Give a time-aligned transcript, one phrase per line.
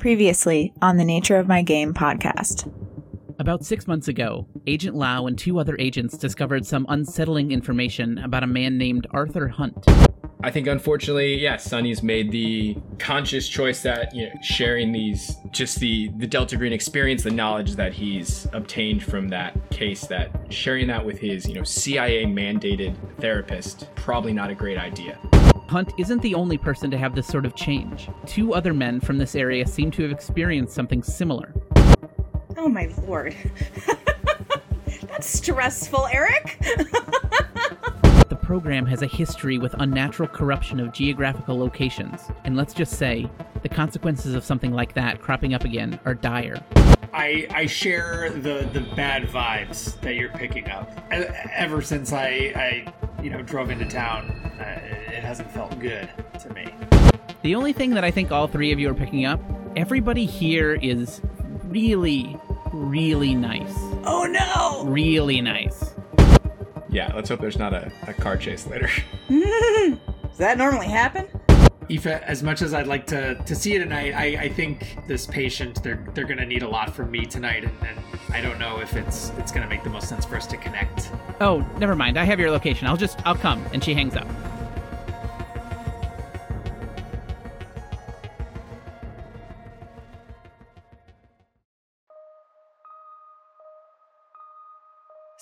[0.00, 2.72] Previously on the Nature of My Game podcast.
[3.38, 8.42] About six months ago, Agent Lau and two other agents discovered some unsettling information about
[8.42, 9.84] a man named Arthur Hunt.
[10.42, 15.80] I think unfortunately, yeah, Sonny's made the conscious choice that you know, sharing these, just
[15.80, 20.86] the the Delta Green experience, the knowledge that he's obtained from that case, that sharing
[20.86, 25.18] that with his you know CIA mandated therapist, probably not a great idea.
[25.70, 28.08] Hunt isn't the only person to have this sort of change.
[28.26, 31.54] Two other men from this area seem to have experienced something similar.
[32.56, 33.36] Oh my lord.
[35.02, 36.58] That's stressful, Eric.
[38.28, 43.30] the program has a history with unnatural corruption of geographical locations, and let's just say,
[43.62, 46.60] the consequences of something like that cropping up again are dire.
[47.12, 50.90] I, I share the, the bad vibes that you're picking up.
[51.12, 54.49] Ever since I, I you know drove into town, it
[55.30, 56.66] hasn't felt good to me.
[57.42, 59.40] The only thing that I think all three of you are picking up,
[59.76, 61.20] everybody here is
[61.66, 62.36] really,
[62.72, 63.72] really nice.
[64.04, 64.90] Oh no!
[64.90, 65.94] Really nice.
[66.88, 68.90] Yeah, let's hope there's not a, a car chase later.
[69.28, 71.28] Does that normally happen?
[71.88, 75.28] Aoife, as much as I'd like to, to see you tonight, I, I think this
[75.28, 78.00] patient they're they're gonna need a lot from me tonight, and, and
[78.32, 81.12] I don't know if it's it's gonna make the most sense for us to connect.
[81.40, 82.18] Oh, never mind.
[82.18, 82.88] I have your location.
[82.88, 83.64] I'll just I'll come.
[83.72, 84.26] And she hangs up.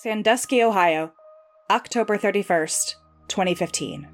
[0.01, 1.11] Sandusky, Ohio,
[1.69, 2.95] October 31st,
[3.27, 4.07] 2015.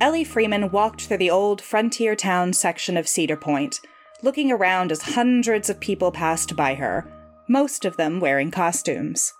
[0.00, 3.78] Ellie Freeman walked through the old frontier town section of Cedar Point,
[4.22, 7.06] looking around as hundreds of people passed by her,
[7.50, 9.34] most of them wearing costumes.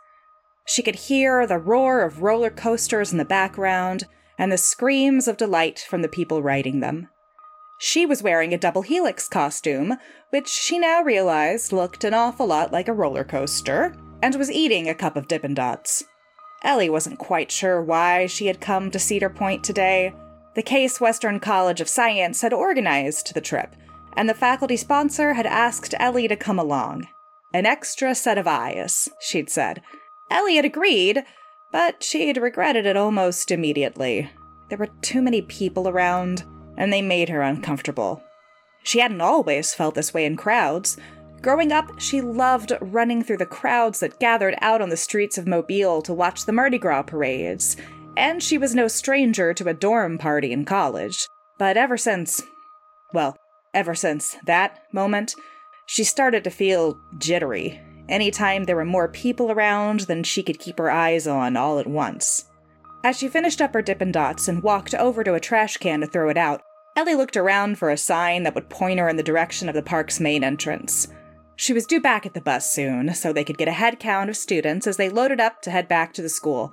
[0.66, 4.04] She could hear the roar of roller coasters in the background
[4.36, 7.08] and the screams of delight from the people riding them.
[7.78, 9.94] She was wearing a double helix costume,
[10.28, 14.88] which she now realized looked an awful lot like a roller coaster, and was eating
[14.88, 16.04] a cup of Dippin' Dots.
[16.62, 20.14] Ellie wasn't quite sure why she had come to Cedar Point today.
[20.54, 23.76] The Case Western College of Science had organized the trip,
[24.16, 27.08] and the faculty sponsor had asked Ellie to come along.
[27.52, 29.82] An extra set of eyes, she'd said.
[30.30, 31.24] Ellie had agreed,
[31.70, 34.30] but she'd regretted it almost immediately.
[34.68, 36.44] There were too many people around,
[36.76, 38.22] and they made her uncomfortable.
[38.82, 40.96] She hadn't always felt this way in crowds,
[41.42, 45.46] Growing up, she loved running through the crowds that gathered out on the streets of
[45.46, 47.76] Mobile to watch the Mardi Gras parades,
[48.16, 51.26] and she was no stranger to a dorm party in college.
[51.58, 52.42] But ever since,
[53.12, 53.36] well,
[53.74, 55.34] ever since that moment,
[55.86, 60.78] she started to feel jittery anytime there were more people around than she could keep
[60.78, 62.46] her eyes on all at once.
[63.04, 66.06] As she finished up her Dippin' Dots and walked over to a trash can to
[66.06, 66.62] throw it out,
[66.96, 69.82] Ellie looked around for a sign that would point her in the direction of the
[69.82, 71.08] park's main entrance.
[71.56, 74.28] She was due back at the bus soon, so they could get a head count
[74.28, 76.72] of students as they loaded up to head back to the school.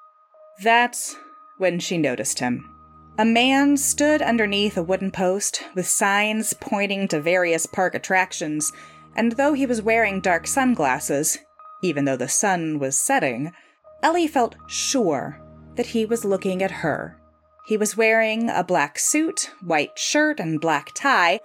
[0.61, 1.16] That's
[1.57, 2.69] when she noticed him.
[3.17, 8.71] A man stood underneath a wooden post with signs pointing to various park attractions,
[9.16, 11.38] and though he was wearing dark sunglasses,
[11.81, 13.51] even though the sun was setting,
[14.01, 15.39] Ellie felt sure
[15.75, 17.17] that he was looking at her.
[17.67, 21.39] He was wearing a black suit, white shirt, and black tie,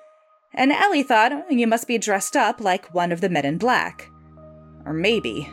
[0.53, 3.59] and Ellie thought oh, you must be dressed up like one of the men in
[3.59, 4.11] black.
[4.85, 5.51] Or maybe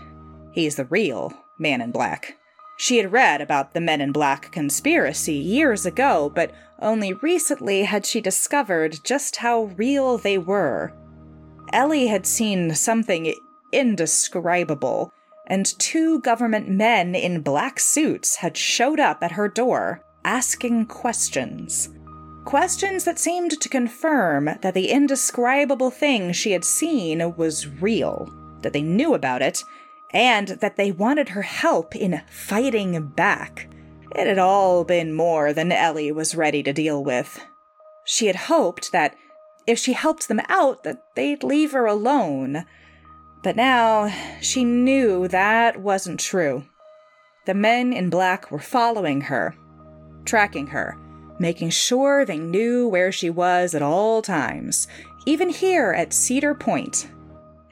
[0.52, 2.38] he's the real man in black.
[2.78, 6.52] She had read about the Men in Black conspiracy years ago, but
[6.82, 10.92] only recently had she discovered just how real they were.
[11.72, 13.34] Ellie had seen something
[13.72, 15.12] indescribable,
[15.48, 21.90] and two government men in black suits had showed up at her door, asking questions.
[22.46, 28.72] Questions that seemed to confirm that the indescribable thing she had seen was real, that
[28.72, 29.64] they knew about it,
[30.14, 33.68] and that they wanted her help in fighting back.
[34.16, 37.44] It had all been more than Ellie was ready to deal with.
[38.06, 39.16] She had hoped that
[39.66, 42.66] if she helped them out that they'd leave her alone.
[43.42, 46.66] But now she knew that wasn't true.
[47.48, 49.56] The men in black were following her,
[50.26, 50.98] tracking her,
[51.40, 54.88] making sure they knew where she was at all times,
[55.26, 57.08] even here at Cedar Point.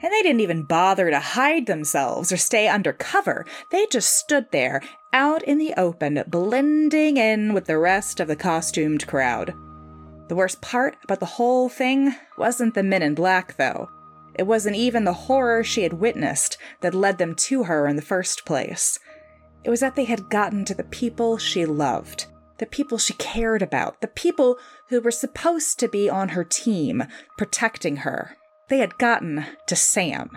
[0.02, 3.46] And they didn't even bother to hide themselves or stay undercover.
[3.70, 4.82] They just stood there,
[5.14, 9.54] out in the open, blending in with the rest of the costumed crowd.
[10.28, 13.88] The worst part about the whole thing wasn't the men in black, though.
[14.34, 18.02] It wasn't even the horror she had witnessed that led them to her in the
[18.02, 18.98] first place.
[19.62, 22.26] It was that they had gotten to the people she loved,
[22.58, 24.58] the people she cared about, the people
[24.88, 27.04] who were supposed to be on her team,
[27.36, 28.36] protecting her.
[28.68, 30.30] they had gotten to Sam.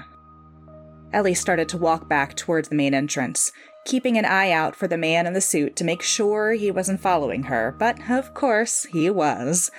[1.13, 3.51] Ellie started to walk back towards the main entrance,
[3.85, 6.99] keeping an eye out for the man in the suit to make sure he wasn't
[6.99, 9.71] following her, but of course he was.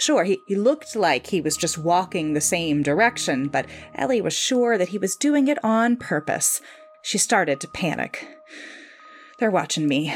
[0.00, 4.34] Sure, he, he looked like he was just walking the same direction, but Ellie was
[4.34, 6.60] sure that he was doing it on purpose.
[7.02, 8.26] She started to panic.
[9.38, 10.12] They're watching me.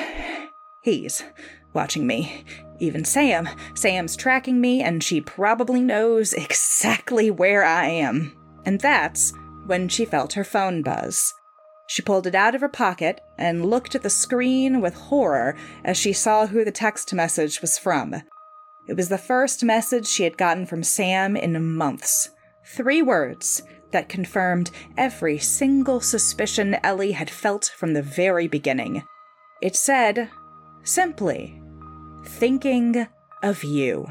[0.83, 1.25] He's
[1.73, 2.45] watching me.
[2.79, 3.49] Even Sam.
[3.75, 8.37] Sam's tracking me, and she probably knows exactly where I am.
[8.65, 9.33] And that's
[9.67, 11.35] when she felt her phone buzz.
[11.87, 15.97] She pulled it out of her pocket and looked at the screen with horror as
[15.97, 18.15] she saw who the text message was from.
[18.87, 22.31] It was the first message she had gotten from Sam in months.
[22.65, 29.03] Three words that confirmed every single suspicion Ellie had felt from the very beginning.
[29.61, 30.31] It said,
[30.85, 31.61] simply,
[32.25, 33.07] thinking
[33.43, 34.07] of you.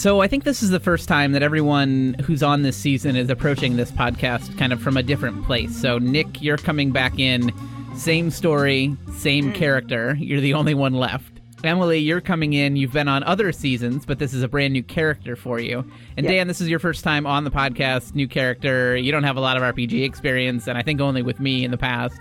[0.00, 3.28] So I think this is the first time that everyone who's on this season is
[3.28, 5.78] approaching this podcast kind of from a different place.
[5.78, 7.52] So Nick, you're coming back in,
[7.98, 10.16] same story, same character.
[10.18, 11.42] You're the only one left.
[11.64, 12.76] Emily, you're coming in.
[12.76, 15.84] You've been on other seasons, but this is a brand new character for you.
[16.16, 16.32] And Yep.
[16.32, 18.96] Dan, this is your first time on the podcast, new character.
[18.96, 21.70] You don't have a lot of RPG experience, and I think only with me in
[21.70, 22.18] the past.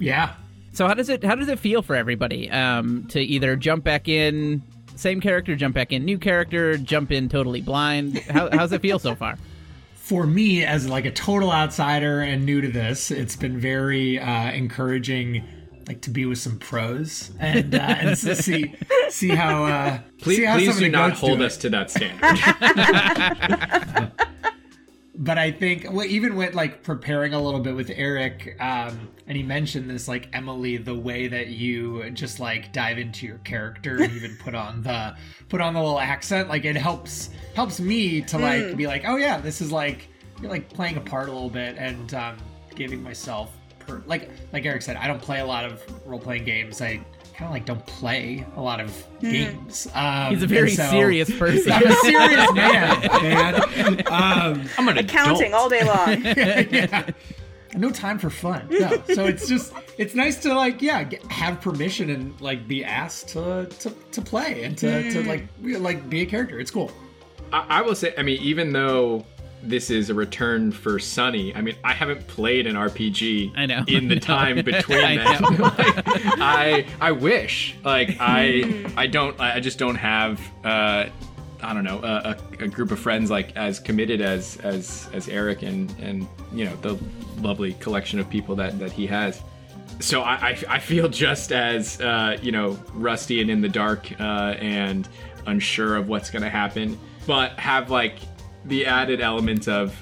[0.00, 0.34] Yeah.
[0.72, 4.08] So how does it how does it feel for everybody um, to either jump back
[4.08, 4.62] in
[5.00, 8.18] same character, jump back in new character, jump in totally blind?
[8.18, 9.38] How how's it feel so far?
[9.94, 14.50] For me, as like a total outsider and new to this, it's been very uh,
[14.50, 15.44] encouraging,
[15.86, 18.74] like to be with some pros and uh, and to see
[19.08, 21.42] see how uh, Please, see how some please of do the not goats do hold
[21.42, 22.20] us to that standard.
[25.20, 29.36] but I think well, even with like preparing a little bit with Eric, um, and
[29.36, 34.02] he mentioned this like Emily, the way that you just like dive into your character
[34.02, 35.14] and even put on the
[35.50, 39.16] put on the little accent, like it helps helps me to like be like, oh
[39.16, 40.08] yeah, this is like
[40.40, 42.38] you're like playing a part a little bit and um,
[42.74, 46.44] giving myself per like like Eric said, I don't play a lot of role playing
[46.44, 46.80] games.
[46.80, 46.98] I
[47.40, 49.88] kind of like don't play a lot of games.
[49.94, 51.72] Um, He's a very so- serious person.
[51.72, 54.02] I'm a serious man, man.
[54.08, 55.54] Um, I'm an Accounting adult.
[55.54, 56.22] all day long.
[56.70, 57.08] yeah.
[57.74, 58.66] No time for fun.
[58.68, 59.02] No.
[59.14, 63.28] So it's just it's nice to like yeah get, have permission and like be asked
[63.28, 66.60] to to, to play and to, to like like be a character.
[66.60, 66.90] It's cool.
[67.52, 69.24] I, I will say, I mean, even though
[69.62, 73.84] this is a return for Sonny, I mean, I haven't played an RPG I know.
[73.86, 74.20] in the No.
[74.20, 75.58] time between I them.
[75.58, 75.76] like,
[76.40, 81.06] I I wish like I I don't I just don't have uh
[81.62, 85.28] I don't know a, a, a group of friends like as committed as as as
[85.28, 86.98] Eric and and you know the
[87.42, 89.42] lovely collection of people that that he has.
[89.98, 94.10] So I, I, I feel just as uh, you know rusty and in the dark
[94.18, 95.06] uh, and
[95.46, 98.18] unsure of what's gonna happen, but have like
[98.64, 99.94] the added element of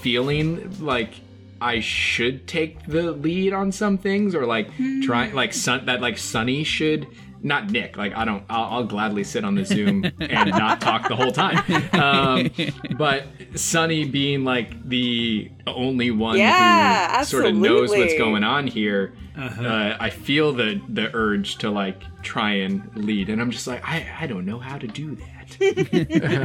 [0.00, 1.14] feeling like
[1.60, 4.68] I should take the lead on some things or like
[5.02, 7.06] try like sun that like Sonny should
[7.44, 11.08] not Nick like I don't I'll, I'll gladly sit on the Zoom and not talk
[11.08, 11.58] the whole time.
[11.92, 12.50] Um,
[12.96, 18.66] but Sonny being like the only one Yeah, who sort of knows what's going on
[18.66, 23.28] here uh, I feel the the urge to like try and lead.
[23.30, 25.28] And I'm just like I, I don't know how to do that.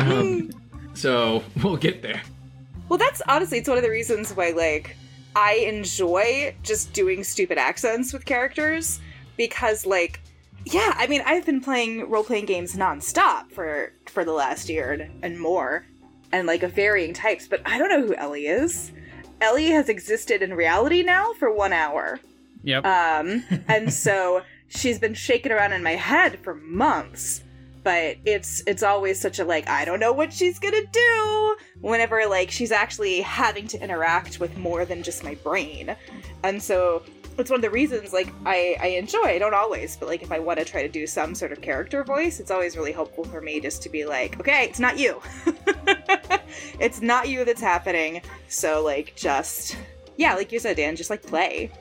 [0.08, 0.50] Um,
[0.98, 2.22] so we'll get there
[2.90, 4.96] Well, that's honestly, it's one of the reasons why, like,
[5.36, 9.00] I enjoy just doing stupid accents with characters
[9.36, 10.22] because, like,
[10.66, 14.94] yeah, I mean, I've been playing role playing games nonstop for for the last year
[14.94, 15.86] and, and more,
[16.32, 17.48] and like of varying types.
[17.48, 18.92] But I don't know who Ellie is.
[19.40, 22.20] Ellie has existed in reality now for one hour.
[22.64, 22.86] Yep.
[22.86, 27.44] Um, and so she's been shaking around in my head for months.
[27.88, 32.26] But it's it's always such a like I don't know what she's gonna do whenever
[32.28, 35.96] like she's actually having to interact with more than just my brain,
[36.44, 37.02] and so
[37.38, 39.24] it's one of the reasons like I I enjoy.
[39.24, 41.62] I don't always, but like if I want to try to do some sort of
[41.62, 45.00] character voice, it's always really helpful for me just to be like, okay, it's not
[45.00, 45.22] you.
[46.82, 48.22] it's not you that's happening.
[48.50, 49.78] So like just
[50.18, 51.72] yeah, like you said, Dan, just like play,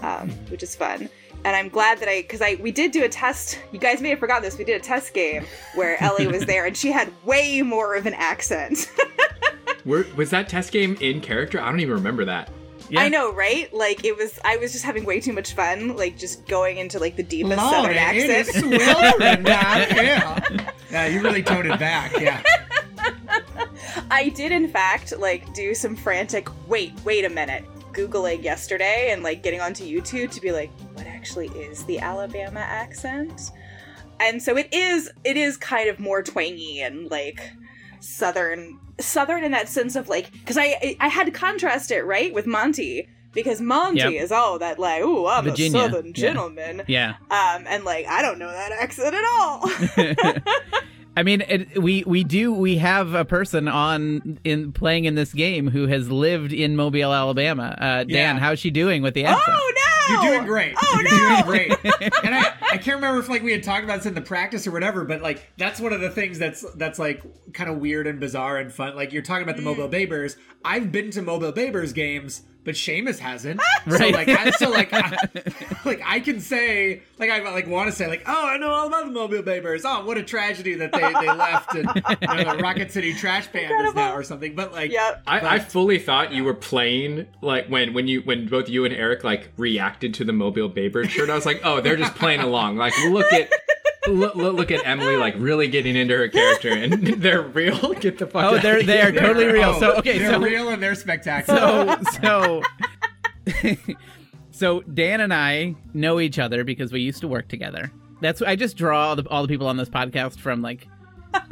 [0.00, 1.10] um, which is fun.
[1.44, 3.58] And I'm glad that I because I we did do a test.
[3.72, 4.58] You guys may have forgotten this.
[4.58, 5.44] We did a test game
[5.74, 8.90] where Ellie was there and she had way more of an accent.
[9.86, 11.58] Were, was that test game in character?
[11.58, 12.50] I don't even remember that.
[12.90, 13.00] Yeah.
[13.00, 13.72] I know, right?
[13.72, 14.38] Like it was.
[14.44, 17.56] I was just having way too much fun, like just going into like the deepest
[17.56, 18.24] Lord, southern accent.
[18.24, 18.82] it is accent.
[18.82, 20.72] sweltering down here.
[20.90, 22.18] Yeah, you really toned it back.
[22.18, 22.42] Yeah.
[24.10, 26.48] I did, in fact, like do some frantic.
[26.66, 27.64] Wait, wait a minute.
[27.92, 32.60] Googling yesterday and like getting onto YouTube to be like, what actually is the Alabama
[32.60, 33.50] accent?
[34.18, 35.10] And so it is.
[35.24, 37.50] It is kind of more twangy and like
[38.00, 42.32] southern, southern in that sense of like, because I I had to contrast it right
[42.34, 44.12] with Monty because Monty Yep.
[44.12, 46.12] is all that like, oh, I'm Virginia, a southern yeah.
[46.12, 46.82] gentleman.
[46.86, 47.14] Yeah.
[47.30, 49.70] Um, and like I don't know that accent at all.
[51.16, 55.32] I mean, it, we we do we have a person on in playing in this
[55.32, 57.74] game who has lived in Mobile, Alabama.
[57.78, 58.38] Uh, Dan, Yeah.
[58.38, 59.42] how's she doing with the accent?
[59.48, 60.14] oh no!
[60.22, 60.74] You're doing great.
[60.80, 61.42] Oh You're no!
[61.42, 62.12] doing great.
[62.24, 64.66] And I, I can't remember if like we had talked about this in the practice
[64.66, 68.06] or whatever, but like that's one of the things that's that's like kind of weird
[68.06, 68.94] and bizarre and fun.
[68.96, 70.36] Like you're talking about the Mobile BayBears.
[70.64, 73.60] I've been to Mobile BayBears games, but Seamus hasn't.
[73.88, 75.16] So like I so like I,
[75.84, 78.86] like I can say like I like want to say like oh I know all
[78.86, 79.82] about the Mobile BayBears.
[79.84, 83.48] Oh what a tragedy that they they left and you know, the Rocket City Trash
[83.48, 84.54] Pandas now or something.
[84.54, 85.22] But like Yep.
[85.26, 88.94] I, I fully thought you were playing like when when you when both you and
[88.94, 91.30] Eric like reacted to the Mobile BayBear shirt.
[91.30, 92.76] I was like, oh, they're just playing along.
[92.76, 93.50] Like look at
[94.12, 97.94] look, look at Emily like really getting into her character, and they're real.
[98.00, 98.44] Get the fuck.
[98.44, 99.20] Oh, out they're of they are here.
[99.20, 99.70] totally real.
[99.76, 101.98] oh, So okay, they're so real and they're spectacular.
[102.20, 102.62] so
[103.62, 103.74] so
[104.50, 107.90] so Dan and I know each other because we used to work together.
[108.20, 110.86] That's I just draw all the, all the people on this podcast from like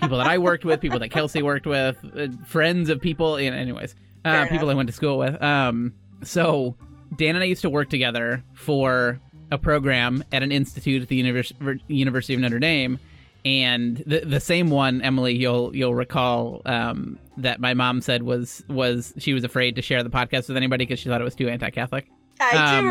[0.01, 3.41] people that I worked with, people that Kelsey worked with, uh, friends of people.
[3.41, 4.69] You know, anyways, uh, people.
[4.69, 5.41] I went to school with.
[5.43, 6.77] Um, so
[7.17, 9.19] Dan and I used to work together for
[9.51, 11.53] a program at an institute at the Univers-
[11.89, 12.99] University of Notre Dame.
[13.45, 18.65] And the the same one, Emily, you'll you'll recall um, that my mom said was
[18.69, 21.37] was she was afraid to share the podcast with anybody because she thought it was
[21.37, 22.07] too anti-Catholic.
[22.41, 22.91] I do Um,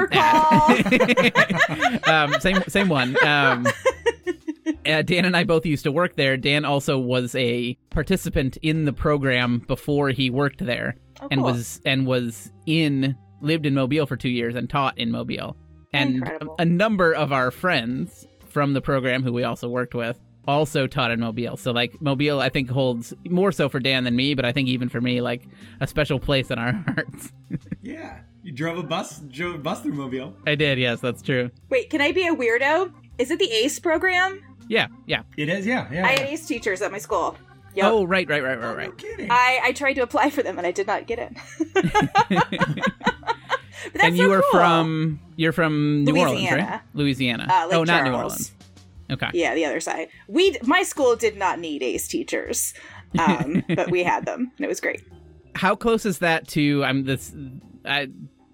[2.05, 2.13] recall.
[2.13, 3.15] um, same same one.
[3.25, 3.67] Um,
[4.85, 6.37] uh, Dan and I both used to work there.
[6.37, 11.51] Dan also was a participant in the program before he worked there, Oh, and cool.
[11.51, 15.55] was and was in lived in Mobile for two years and taught in Mobile.
[15.93, 16.55] And Incredible.
[16.59, 20.87] a, a number of our friends from the program who we also worked with also
[20.87, 21.57] taught in Mobile.
[21.57, 24.69] So like Mobile, I think holds more so for Dan than me, but I think
[24.69, 25.43] even for me, like
[25.81, 27.31] a special place in our hearts.
[27.81, 30.33] Yeah, you drove a bus, drove a bus through Mobile.
[30.45, 31.51] I did, yes, that's true.
[31.69, 32.93] Wait, can I be a weirdo?
[33.17, 34.41] Is it the ACE program?
[34.69, 35.23] Yeah, yeah.
[35.37, 36.05] It is, yeah, yeah.
[36.05, 36.33] I had yeah.
[36.33, 37.35] ACE teachers at my school.
[37.75, 37.85] Yep.
[37.85, 38.97] Oh, right, right, right, right, No right.
[38.97, 39.29] kidding.
[39.29, 41.35] I, I tried to apply for them and I did not get in.
[43.83, 44.59] But that's and you so are cool.
[44.59, 46.81] from you're from New Orleans, right?
[46.93, 47.43] Louisiana.
[47.45, 47.47] Louisiana.
[47.49, 48.51] Uh, Lake oh, not New Orleans.
[49.09, 49.29] Okay.
[49.33, 50.09] Yeah, the other side.
[50.27, 52.73] We my school did not need ACE teachers,
[53.17, 55.01] um, but we had them, and it was great.
[55.55, 56.83] How close is that to?
[56.83, 57.33] I'm this.
[57.85, 58.09] I,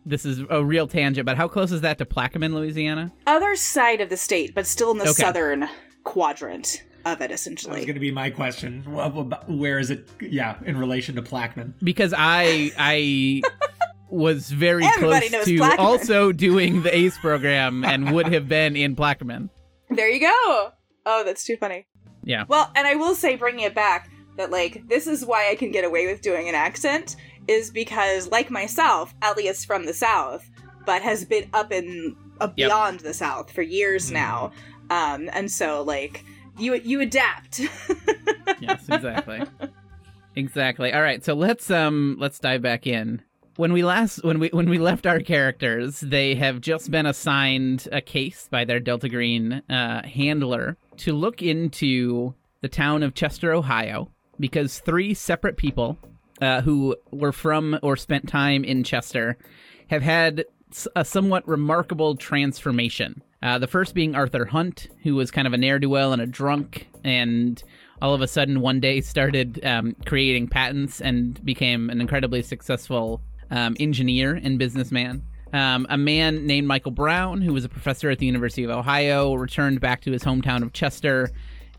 [0.05, 3.11] this is a real tangent, but how close is that to Plaquemine, Louisiana?
[3.25, 5.13] Other side of the state, but still in the Okay.
[5.13, 5.69] southern
[6.03, 7.71] quadrant of it, essentially.
[7.71, 7.85] was essentially.
[7.85, 8.83] going to be my question.
[8.87, 10.07] Well, well, Where is it?
[10.21, 11.73] Yeah, in relation to Plaquemine.
[11.81, 13.41] Because I I
[14.13, 15.79] was very Everybody close to Plaquemine.
[15.79, 19.49] also doing the ACE program and would have been in Plaquemine.
[19.89, 20.71] There you go.
[21.05, 21.87] Oh, that's too funny.
[22.23, 22.45] Yeah.
[22.47, 25.71] Well, and I will say, bringing it back, that like this is why I can
[25.71, 27.15] get away with doing an accent
[27.47, 30.49] is because, like myself, Ellie is from the South,
[30.85, 32.67] but has been up in uh, Yep.
[32.69, 34.51] beyond the South for years now,
[34.89, 36.23] um, and so like
[36.57, 37.59] you you adapt.
[38.61, 39.41] yes, exactly.
[40.35, 40.93] exactly.
[40.93, 43.21] All right, so let's um let's dive back in.
[43.55, 47.87] When we last when we when we left our characters, they have just been assigned
[47.91, 53.53] a case by their Delta Green uh, handler to look into the town of Chester,
[53.53, 55.99] Ohio, because three separate people
[56.41, 59.37] uh, who were from or spent time in Chester
[59.87, 60.45] have had
[60.95, 63.21] a somewhat remarkable transformation.
[63.43, 66.21] Uh, the first being Arthur Hunt, who was kind of a ne'er do well and
[66.23, 67.61] a drunk, and
[68.01, 73.21] all of a sudden one day started um, creating patents and became an incredibly successful
[73.53, 75.23] um, engineer and businessman.
[75.53, 79.35] Um, a man named Michael Brown, who was a professor at the University of Ohio,
[79.35, 81.29] returned back to his hometown of Chester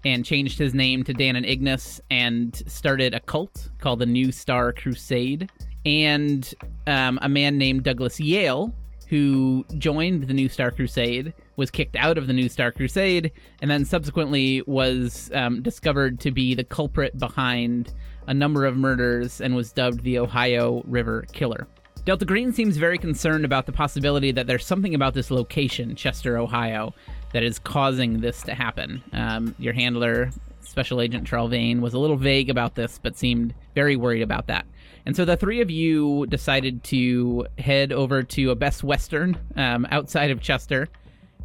[0.04, 4.30] and changed his name to Dan and Ignis and started a cult called the New
[4.30, 5.50] Star Crusade.
[5.84, 6.54] And
[6.86, 8.72] um, a man named Douglas Yale,
[9.08, 13.70] who joined the New Star Crusade, was kicked out of the New Star Crusade, and
[13.70, 17.92] then subsequently was um, discovered to be the culprit behind
[18.26, 21.66] a number of murders and was dubbed the Ohio River Killer.
[22.04, 26.36] Delta Green seems very concerned about the possibility that there's something about this location, Chester,
[26.36, 26.94] Ohio,
[27.32, 29.02] that is causing this to happen.
[29.12, 33.54] Um, your handler, Special Agent Charles Vane, was a little vague about this, but seemed
[33.74, 34.66] very worried about that.
[35.06, 39.86] And so the three of you decided to head over to a Best Western um,
[39.90, 40.88] outside of Chester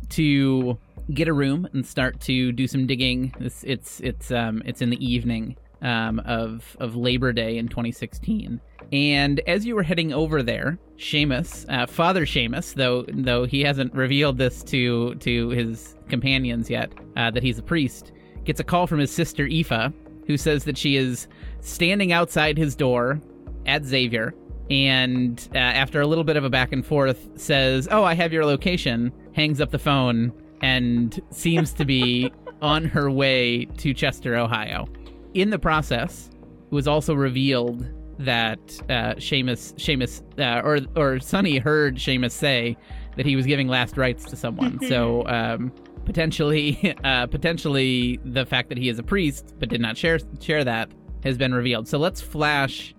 [0.10, 0.78] to
[1.14, 3.34] get a room and start to do some digging.
[3.40, 8.60] It's it's it's um, it's in the evening um, of of Labor Day in 2016.
[8.92, 13.94] And as you were heading over there, Seamus, uh, Father Seamus, though though he hasn't
[13.94, 18.12] revealed this to to his companions yet, uh, that he's a priest,
[18.46, 19.94] gets a call from his sister Aoife,
[20.26, 21.28] who says that she is
[21.62, 23.22] standing outside his door
[23.66, 24.34] at Xavier,
[24.70, 28.34] and uh, after a little bit of a back and forth, says, "Oh, I have
[28.34, 32.32] your location." Hangs up the phone and seems to be
[32.62, 34.88] on her way to Chester, Ohio.
[35.34, 37.88] In the process, it was also revealed
[38.20, 38.60] that
[38.90, 42.78] uh, Seamus, Seamus, uh, or or Sonny heard Seamus say
[43.16, 44.80] that he was giving last rites to someone.
[44.88, 45.72] so um,
[46.06, 50.64] potentially, uh, potentially, the fact that he is a priest but did not share share
[50.64, 50.92] that
[51.24, 51.88] has been revealed.
[51.88, 52.94] So let's flash.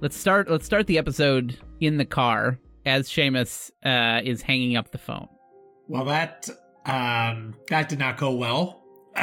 [0.00, 0.50] Let's start.
[0.50, 5.28] Let's start the episode in the car as Seamus uh, is hanging up the phone.
[5.88, 6.48] Well, that
[6.86, 8.82] um, that did not go well.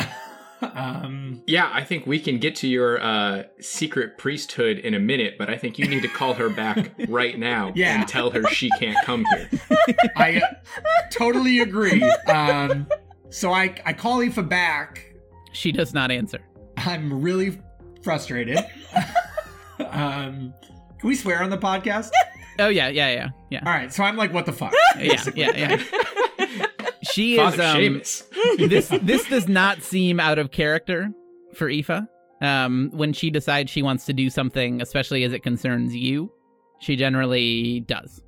[0.76, 5.36] um, Yeah, I think we can get to your uh, secret priesthood in a minute,
[5.38, 8.00] but I think you need to call her back right now Yeah.
[8.00, 9.50] and tell her she can't come here.
[10.16, 10.48] I uh,
[11.12, 12.04] totally agree.
[12.28, 12.88] Um,
[13.30, 15.14] so I I call Aoife back.
[15.54, 16.40] She does not answer.
[16.78, 17.62] I'm really
[18.04, 18.58] frustrated.
[19.80, 20.54] um,
[21.00, 22.12] can we swear on the podcast?
[22.60, 24.74] Oh yeah, yeah, yeah, yeah, All right, so I'm like, what the fuck?
[25.00, 25.84] yeah, yeah, yeah.
[27.12, 27.56] She is.
[27.56, 28.02] Father Um,
[28.70, 31.12] this this does not seem out of character
[31.54, 32.08] for Aoife.
[32.42, 36.32] Um, when she decides she wants to do something, especially as it concerns you,
[36.80, 38.22] she generally does.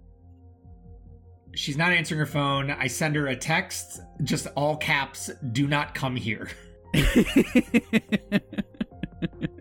[1.55, 2.71] She's not answering her phone.
[2.71, 6.49] I send her a text, just all caps, do not come here.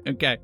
[0.08, 0.38] okay.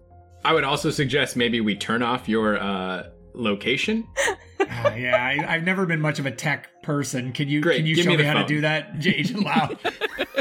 [0.45, 4.07] I would also suggest maybe we turn off your uh, location.
[4.61, 7.33] Uh, yeah, I, I've never been much of a tech person.
[7.35, 9.11] Can you Great, can you give show me me, the how to do that, J-
[9.17, 9.69] Agent Lau?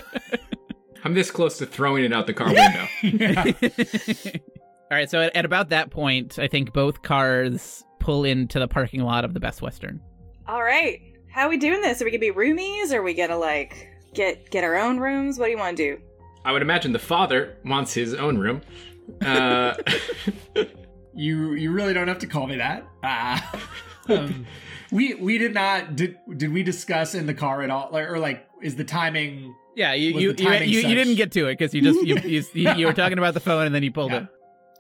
[1.03, 2.87] I'm this close to throwing it out the car window.
[4.89, 5.09] All right.
[5.09, 9.25] So at, at about that point, I think both cars pull into the parking lot
[9.25, 9.99] of the Best Western.
[10.47, 11.01] All right.
[11.29, 12.01] How are we doing this?
[12.01, 12.93] Are we gonna be roomies?
[12.93, 15.37] Or are we gonna like get get our own rooms?
[15.37, 16.01] What do you want to do?
[16.45, 18.61] I would imagine the father wants his own room.
[19.21, 19.75] Uh,
[21.13, 22.85] You you really don't have to call me that.
[23.03, 23.39] Uh,
[24.09, 24.45] um,
[24.91, 28.19] we we did not did did we discuss in the car at all or, or
[28.19, 31.57] like is the timing Yeah, you you, you, timing you, you didn't get to it
[31.57, 33.91] because you just you, you, you, you were talking about the phone and then you
[33.91, 34.19] pulled Yeah.
[34.23, 34.27] it.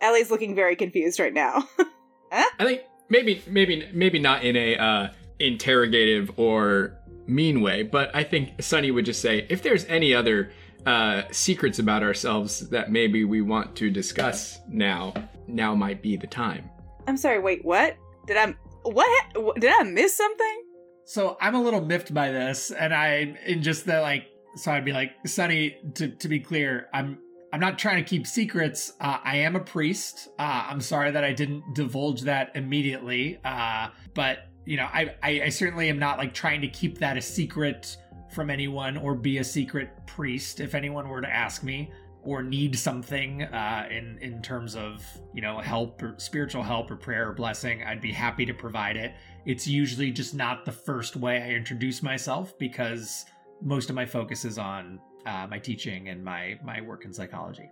[0.01, 1.67] Ellie's looking very confused right now.
[2.31, 5.07] I think maybe maybe maybe not in a uh,
[5.39, 6.93] interrogative or
[7.25, 10.51] mean way, but I think Sonny would just say if there's any other
[10.85, 15.13] uh, secrets about ourselves that maybe we want to discuss now,
[15.47, 16.69] now might be the time.
[17.07, 17.39] I'm sorry.
[17.39, 17.97] Wait, what?
[18.27, 18.53] Did I
[18.89, 19.07] what?
[19.35, 20.63] ha- Did I miss something?
[21.05, 24.85] So I'm a little miffed by this, and I in just that like so I'd
[24.85, 27.19] be like Sonny to to be clear, I'm
[27.53, 28.91] I'm not trying to keep secrets.
[28.99, 30.29] Uh, I am a priest.
[30.37, 33.39] Uh, I'm sorry that I didn't divulge that immediately.
[33.45, 37.15] Uh, but you know, I, I I certainly am not like trying to keep that
[37.15, 37.95] a secret
[38.33, 40.59] from anyone or be a secret priest.
[40.59, 41.89] If anyone were to ask me
[42.27, 45.01] or need something uh, in in terms of
[45.33, 48.97] you know help or spiritual help or prayer or blessing, I'd be happy to provide
[48.97, 49.13] it.
[49.45, 53.25] It's usually just not the first way I introduce myself because
[53.61, 57.71] most of my focus is on uh, my teaching and my my work in psychology.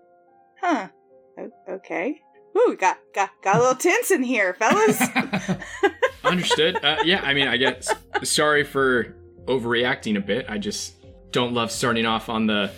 [0.62, 0.88] Huh.
[1.70, 2.22] Okay.
[2.58, 5.02] Ooh, got got got a little tense in here, fellas.
[6.24, 6.82] Understood.
[6.82, 10.46] Uh, yeah, I mean, I guess sorry for overreacting a bit.
[10.48, 10.96] I just
[11.32, 12.72] don't love starting off on the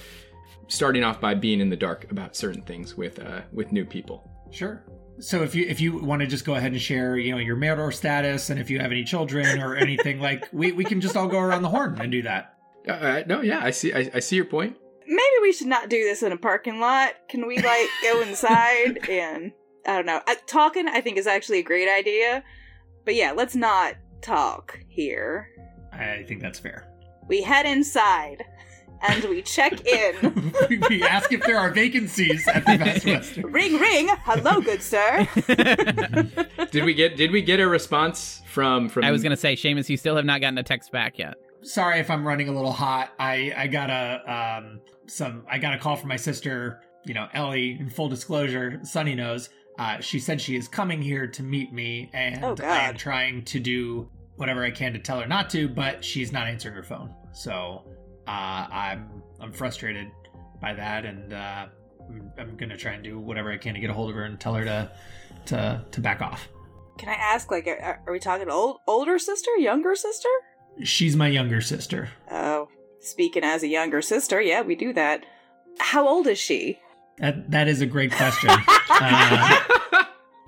[0.67, 4.29] starting off by being in the dark about certain things with uh, with new people.
[4.51, 4.83] Sure.
[5.19, 7.55] So if you if you want to just go ahead and share, you know, your
[7.55, 11.15] marital status and if you have any children or anything like we we can just
[11.15, 12.53] all go around the horn and do that.
[12.87, 13.93] Uh, no, yeah, I see.
[13.93, 14.77] I, I see your point.
[15.05, 17.13] Maybe we should not do this in a parking lot.
[17.29, 19.51] Can we like go inside and
[19.87, 20.21] I don't know.
[20.27, 22.43] I, talking, I think, is actually a great idea.
[23.05, 25.49] But yeah, let's not talk here.
[25.93, 26.87] I think that's fair.
[27.27, 28.43] We head inside
[29.01, 30.53] and we check in.
[30.69, 33.51] we, we ask if there are vacancies at the Best Western.
[33.51, 34.09] ring ring.
[34.23, 35.27] Hello, good sir.
[36.71, 39.03] Did we get Did we get a response from from.
[39.03, 41.35] I was gonna say, Seamus, you still have not gotten a text back yet.
[41.63, 43.11] Sorry if I'm running a little hot.
[43.19, 44.31] I I got a
[44.61, 46.81] um some I got a call from my sister.
[47.05, 47.77] You know, Ellie.
[47.79, 49.49] In full disclosure, Sonny knows.
[49.79, 53.45] Uh, she said she is coming here to meet me, and Oh, I am trying
[53.45, 56.83] to do whatever I can to tell her not to, but she's not answering her
[56.83, 57.13] phone.
[57.31, 57.85] So
[58.27, 60.07] uh, I'm I'm frustrated
[60.61, 61.67] by that, and uh,
[62.07, 64.23] I'm, I'm gonna try and do whatever I can to get a hold of her
[64.23, 64.91] and tell her to
[65.47, 66.47] to to back off.
[66.97, 70.29] Can I ask, like, are, are we talking old, older sister, younger sister?
[70.83, 72.09] She's my younger sister.
[72.31, 72.69] Oh,
[73.01, 75.25] speaking as a younger sister, yeah, we do that.
[75.79, 76.79] How old is she?
[77.19, 78.49] That that is a great question.
[78.89, 79.59] uh,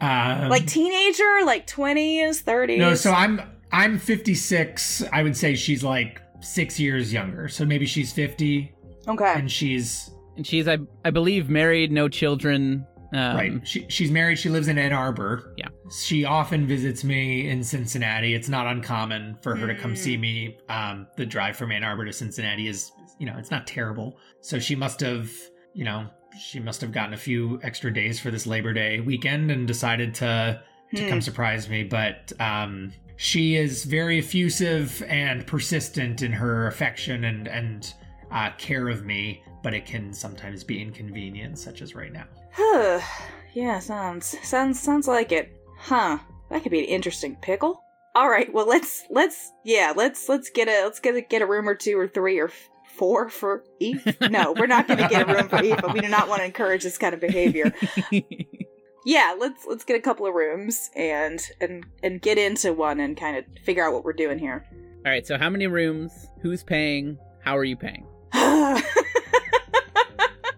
[0.01, 2.79] uh, Like teenager, like twenties, thirties?
[2.79, 5.03] No, so I'm I'm 56.
[5.13, 7.47] I would say she's like six years younger.
[7.47, 8.73] So maybe she's 50,
[9.07, 9.33] okay.
[9.35, 12.85] and she's And she's, I, I believe, married, no children.
[13.11, 13.67] Um, right.
[13.67, 14.37] She she's married.
[14.37, 15.53] She lives in Ann Arbor.
[15.57, 15.69] Yeah.
[15.91, 18.35] She often visits me in Cincinnati.
[18.35, 20.57] It's not uncommon for her to come see me.
[20.69, 24.17] Um, the drive from Ann Arbor to Cincinnati is, you know, it's not terrible.
[24.41, 25.31] So she must have,
[25.73, 26.05] you know,
[26.39, 30.13] she must have gotten a few extra days for this Labor Day weekend and decided
[30.15, 30.61] to
[30.93, 31.09] to Hmm.
[31.09, 31.83] come surprise me.
[31.83, 37.93] But um, she is very effusive and persistent in her affection and and
[38.31, 39.43] uh, care of me.
[39.61, 42.25] But it can sometimes be inconvenient, such as right now.
[42.53, 43.01] Huh.
[43.55, 45.51] Yeah, sounds sounds sounds like it.
[45.79, 46.19] Huh.
[46.51, 47.83] That could be an interesting pickle.
[48.13, 51.47] All right, well let's let's yeah, let's let's get a let's get a get a
[51.47, 54.15] room or two or three or f- four for Eve.
[54.29, 56.41] No, we're not going to get a room for Eve, but we do not want
[56.41, 57.73] to encourage this kind of behavior.
[59.05, 63.15] Yeah, let's let's get a couple of rooms and and and get into one and
[63.15, 64.65] kind of figure out what we're doing here.
[65.05, 65.25] All right.
[65.25, 66.27] So, how many rooms?
[66.41, 67.17] Who's paying?
[67.41, 68.05] How are you paying?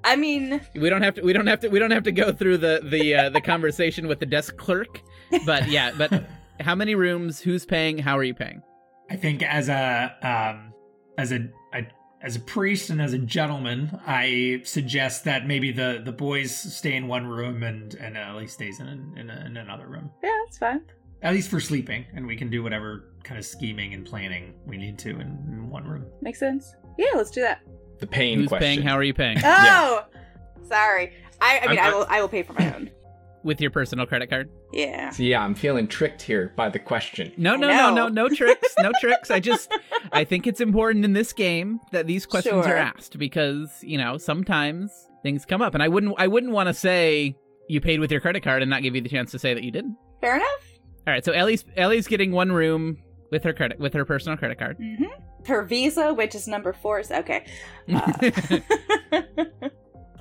[0.03, 1.21] I mean, We don't have to.
[1.21, 1.69] We don't have to.
[1.69, 5.01] We don't have to go through the the uh, the conversation with the desk clerk.
[5.45, 5.91] But yeah.
[5.97, 6.23] But
[6.59, 7.39] how many rooms?
[7.39, 7.99] Who's paying?
[7.99, 8.61] How are you paying?
[9.09, 10.73] I think as a um,
[11.17, 11.83] as a, a
[12.23, 16.95] as a priest and as a gentleman, I suggest that maybe the the boys stay
[16.95, 20.29] in one room and and uh, Ellie stays in in, a, in another room, yeah,
[20.45, 20.81] that's fine.
[21.21, 24.77] at least for sleeping, and we can do whatever kind of scheming and planning we
[24.77, 25.19] need to in,
[25.51, 26.05] in one room.
[26.21, 26.75] Makes sense.
[26.97, 27.61] Yeah, let's do that.
[27.99, 28.65] the pain Who's question.
[28.67, 28.81] paying?
[28.81, 29.37] How are you paying?
[29.43, 30.05] Oh,
[30.67, 31.13] sorry.
[31.39, 32.05] I, I mean, I'm- I will.
[32.09, 32.89] I will pay for my own.
[33.43, 34.49] With your personal credit card?
[34.71, 35.09] Yeah.
[35.09, 37.31] So yeah, I'm feeling tricked here by the question.
[37.37, 39.31] No, no, no, no, no tricks, no tricks.
[39.31, 39.73] I just,
[40.11, 42.73] I think it's important in this game that these questions Sure.
[42.75, 44.91] are asked because you know sometimes
[45.23, 47.35] things come up, and I wouldn't, I wouldn't want to say
[47.67, 49.63] you paid with your credit card and not give you the chance to say that
[49.63, 49.97] you didn't.
[50.19, 50.47] Fair enough.
[51.07, 52.97] All right, so Ellie's Ellie's getting one room
[53.31, 54.77] with her credit with her personal credit card.
[54.77, 55.05] Mm-hmm.
[55.47, 57.45] Her visa, which is number four, is okay.
[57.91, 59.41] Uh,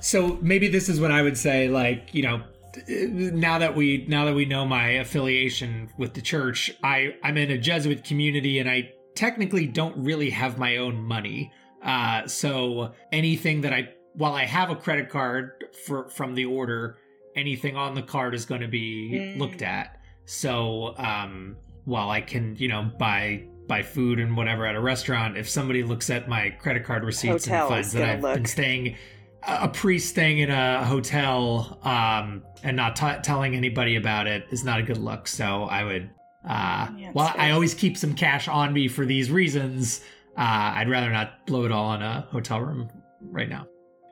[0.03, 1.69] So maybe this is what I would say.
[1.69, 2.43] Like you know,
[2.89, 7.51] now that we now that we know my affiliation with the church, I I'm in
[7.51, 11.53] a Jesuit community, and I technically don't really have my own money.
[11.83, 16.99] Uh, so anything that I while I have a credit card for from the order,
[17.37, 19.39] anything on the card is going to be Mm.
[19.39, 19.99] looked at.
[20.27, 25.37] So um, while I can you know buy buy food and whatever at a restaurant,
[25.37, 28.35] if somebody looks at my credit card receipts Hotel and finds that I've look.
[28.35, 28.97] been staying
[29.47, 34.65] a priest staying in a hotel um, and not t- telling anybody about it is
[34.65, 35.27] not a good look.
[35.29, 36.11] So I would,
[36.45, 40.01] uh, Yeah, well, it's I always keep some cash on me for these reasons.
[40.37, 42.89] Uh, I'd rather not blow it all on a hotel room
[43.23, 43.67] right now.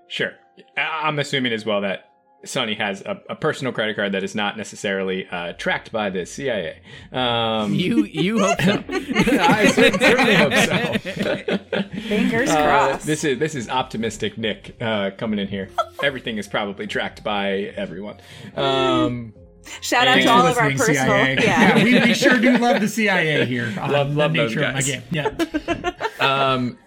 [0.08, 0.32] Sure.
[0.76, 2.07] I'm assuming as well that
[2.44, 6.24] Sonny has a, a personal credit card that is not necessarily uh, tracked by the
[6.24, 6.80] CIA.
[7.12, 8.84] Um, you you hope so.
[8.88, 12.00] I certainly hope so.
[12.08, 13.06] Fingers Uh, crossed.
[13.06, 15.68] this is this is optimistic Nick uh, coming in here.
[16.02, 18.18] Everything is probably tracked by everyone.
[18.56, 19.34] Um,
[19.82, 20.94] Shout out Thanks to all of our personal.
[21.04, 21.36] CIA.
[21.42, 21.82] Yeah.
[21.84, 23.66] we, we sure do love the CIA here.
[23.78, 24.86] on Love- the love those nature guys.
[24.86, 25.02] game.
[25.10, 25.92] Yeah.
[26.20, 26.78] um,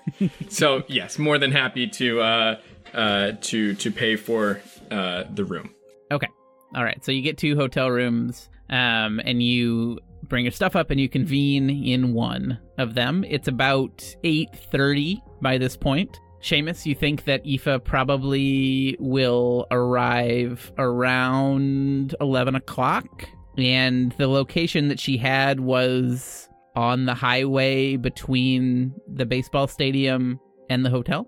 [0.50, 2.60] so yes, more than happy to uh,
[2.94, 5.74] uh, to to pay for uh, the room.
[6.12, 6.28] Okay.
[6.76, 7.04] All right.
[7.04, 11.10] So you get two hotel rooms, um, and you bring your stuff up, and you
[11.10, 13.26] convene in one of them.
[13.28, 16.20] It's about eight thirty by this point.
[16.42, 23.28] Seamus, you think that Aoife probably will arrive around eleven o'clock,
[23.58, 30.86] and the location that she had was on the highway between the baseball stadium and
[30.86, 31.28] the hotel.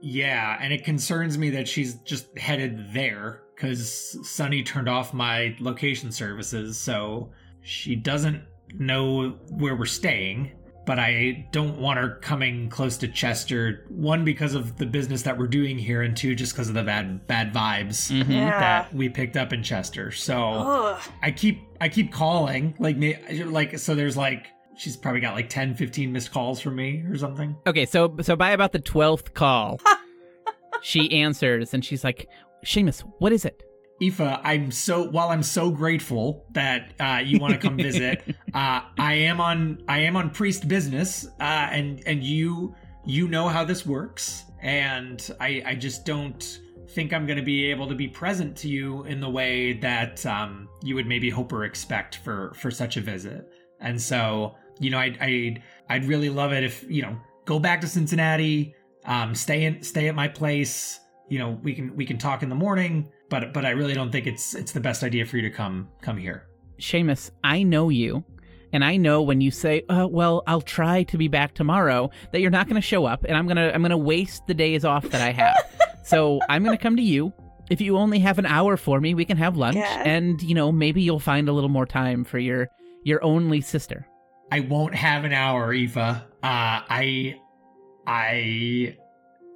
[0.00, 5.56] Yeah, and it concerns me that she's just headed there because Sonny turned off my
[5.60, 7.30] location services, so
[7.62, 8.42] she doesn't
[8.78, 10.52] know where we're staying.
[10.86, 13.84] but I don't want her coming close to Chester.
[13.90, 16.82] One because of the business that we're doing here, and two just because of the
[16.82, 18.30] bad bad vibes Mhm.
[18.30, 18.58] Yeah.
[18.58, 20.10] that we picked up in Chester.
[20.12, 21.00] So Ugh.
[21.22, 24.46] I keep I keep calling like me like so there's like
[24.78, 27.56] she's probably got like 10 15 missed calls from me or something.
[27.66, 29.80] Okay, so so by about the twelfth call,
[30.82, 32.28] she answers and she's like,
[32.64, 33.62] "Seamus, what is it?"
[34.00, 38.22] Aoife, I'm so while I'm so grateful that uh, you want to come visit.
[38.54, 43.48] uh, I am on I am on priest business, uh, and and you you know
[43.48, 46.60] how this works, and I I just don't
[46.90, 50.24] think I'm going to be able to be present to you in the way that
[50.24, 53.50] um, you would maybe hope or expect for for such a visit.
[53.80, 57.80] And so you know I I I'd really love it if you know go back
[57.82, 61.00] to Cincinnati, um, stay in stay at my place.
[61.28, 64.10] You know we can we can talk in the morning but but I really don't
[64.10, 66.46] think it's it's the best idea for you to come come here.
[66.80, 68.24] Seamus, I know you,
[68.72, 72.40] and I know when you say, uh, "Well, I'll try to be back tomorrow," that
[72.40, 75.08] you're not going to show up, and I'm gonna I'm gonna waste the days off
[75.10, 75.56] that I have.
[76.04, 77.32] so I'm gonna come to you.
[77.68, 80.02] If you only have an hour for me, we can have lunch, Yeah.
[80.06, 82.68] and you know maybe you'll find a little more time for your
[83.04, 84.06] your only sister.
[84.50, 85.96] I won't have an hour, Aoife.
[85.96, 87.40] Uh, I
[88.06, 88.96] I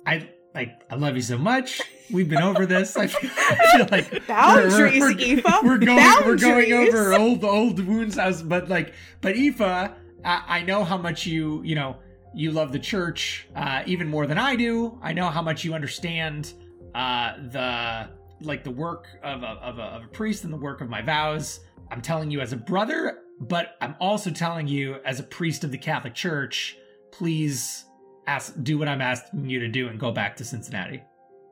[0.07, 1.81] I like I love you so much.
[2.11, 2.97] We've been over this.
[2.97, 5.45] I feel, I feel like Boundaries, we're, Aoife.
[5.63, 9.91] we're going we're going over old old wounds house, but like but Aoife, I,
[10.25, 11.97] I know how much you you know
[12.35, 14.99] you love the church uh, even more than I do.
[15.03, 16.53] I know how much you understand
[16.95, 18.11] uh, the
[18.43, 21.01] like the work of a, of, a, of a priest and the work of my
[21.01, 21.61] vows.
[21.91, 25.73] I'm telling you as a brother, but I'm also telling you as a priest of
[25.73, 26.77] the Catholic Church.
[27.11, 27.85] Please
[28.27, 31.03] ask, do what I'm asking you to do, and go back to Cincinnati.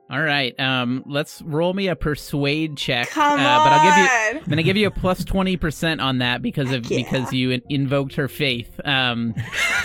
[0.09, 3.09] All right, um, let's roll me a persuade check.
[3.09, 3.65] Come uh, on.
[3.65, 6.71] But I'll give you I'm gonna give you a plus twenty percent on that because
[6.71, 6.97] of Yeah.
[6.97, 8.79] because you in- invoked her faith.
[8.83, 9.33] Um,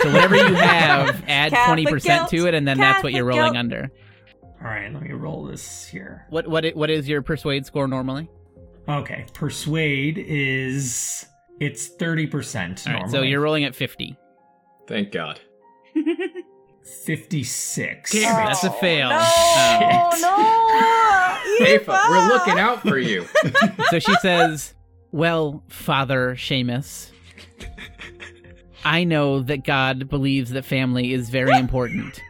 [0.01, 3.53] so whatever you have, add twenty percent to it, and then that's what you're rolling
[3.53, 3.57] guilt.
[3.57, 3.91] under.
[4.43, 6.25] All right, let me roll this here.
[6.29, 8.29] What what what is your persuade score normally?
[8.89, 11.25] Okay, persuade is
[11.59, 12.83] it's thirty percent.
[12.87, 14.17] All right, so you're rolling at fifty.
[14.87, 15.39] Thank God.
[17.05, 18.11] fifty-six.
[18.11, 18.45] Damn it.
[18.47, 19.09] That's a fail.
[19.09, 19.15] No,
[20.13, 20.63] Um, no.
[21.59, 23.25] Aoife, we're looking out for you.
[23.89, 24.73] so she says,
[25.11, 27.09] "Well, Father Seamus,
[28.85, 32.21] I know that God believes that family is very important."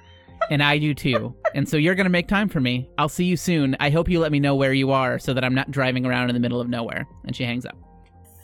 [0.50, 1.36] And I do too.
[1.56, 2.90] And so you're going to make time for me.
[2.98, 3.76] I'll see you soon.
[3.82, 6.30] I hope you let me know where you are so that I'm not driving around
[6.30, 7.06] in the middle of nowhere.
[7.26, 7.76] And she hangs up.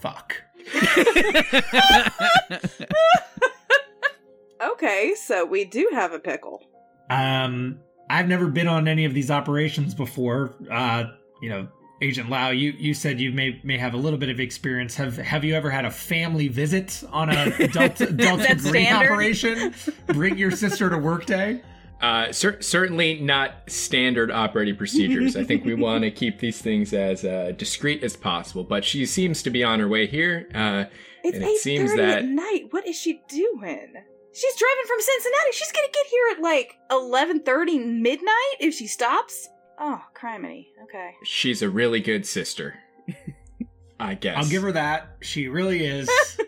[0.01, 0.35] Fuck.
[4.63, 6.63] Okay, so we do have a pickle.
[7.09, 10.55] Um, I've never been on any of these operations before.
[10.71, 11.05] Uh,
[11.41, 11.67] you know,
[12.01, 14.95] Agent Lau, you you said you may may have a little bit of experience.
[14.95, 19.11] Have have you ever had a family visit on a Delta Delta Green standard.
[19.11, 19.73] operation?
[20.07, 21.61] Bring your sister to work day.
[22.03, 25.37] Uh, cer- certainly not standard operating procedures.
[25.37, 28.65] I think we want to keep these things as uh, discreet as possible.
[28.65, 30.49] But she seems to be on her way here.
[30.53, 30.85] Uh,
[31.23, 32.65] It's And it eight seems that- at night.
[32.71, 33.93] What is she doing?
[34.35, 35.51] She's driving from Cincinnati.
[35.53, 39.47] She's gonna get here at like eleven thirty midnight if she stops.
[39.79, 40.67] Oh, criminy.
[40.83, 41.11] Okay.
[41.23, 42.75] she's a really good sister.
[43.99, 44.35] I guess.
[44.37, 45.15] I'll give her that.
[45.21, 46.09] She really is.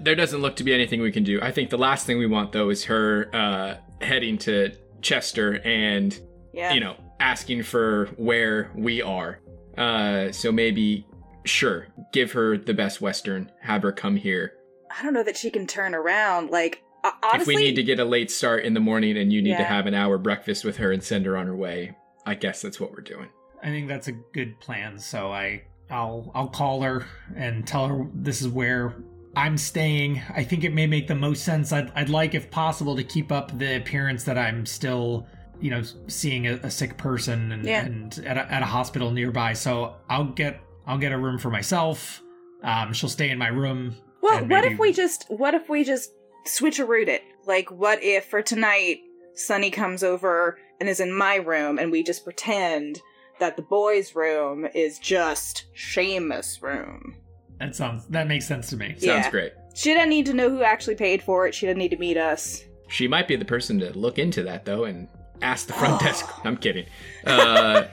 [0.00, 1.38] There doesn't look to be anything we can do.
[1.42, 6.18] I think the last thing we want though is her uh, heading to Chester and
[6.52, 6.72] Yeah.
[6.72, 9.40] you know asking for where we are.
[9.76, 11.06] Uh, so maybe
[11.44, 13.50] sure, give her the best Western.
[13.60, 14.52] Have her come here.
[14.98, 16.50] I don't know that she can turn around.
[16.50, 19.42] Like honestly, if we need to get a late start in the morning and you
[19.42, 22.34] need to have an hour breakfast with her and send her on her way, I
[22.34, 23.28] guess that's what we're doing.
[23.62, 24.98] I think that's a good plan.
[24.98, 27.06] So I I'll I'll call her
[27.36, 28.96] and tell her this is where
[29.36, 30.22] I'm staying.
[30.34, 31.72] I think it may make the most sense.
[31.72, 35.26] I'd I'd like if possible to keep up the appearance that I'm still
[35.60, 37.84] you know seeing a, a sick person and, Yeah.
[37.84, 39.52] and at a, at a hospital nearby.
[39.52, 42.22] So I'll get I'll get a room for myself.
[42.62, 43.94] Um, she'll stay in my room.
[44.22, 46.12] Well, and what if we just what if we just
[46.46, 47.22] switch a route it?
[47.46, 48.98] Like what if for tonight
[49.34, 53.00] Sonny comes over and is in my room and we just pretend
[53.38, 57.16] that the boys' room is just Seamus' room.
[57.58, 58.96] That sounds that makes sense to me.
[58.98, 59.52] Sounds great.
[59.74, 61.54] She doesn't need to know who actually paid for it.
[61.54, 62.64] She doesn't need to meet us.
[62.88, 65.08] She might be the person to look into that though and
[65.42, 66.26] ask the front desk.
[66.44, 66.86] I'm kidding.
[67.24, 67.84] Uh,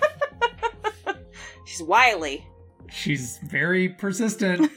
[1.65, 2.45] She's wily.
[2.89, 4.71] She's very persistent.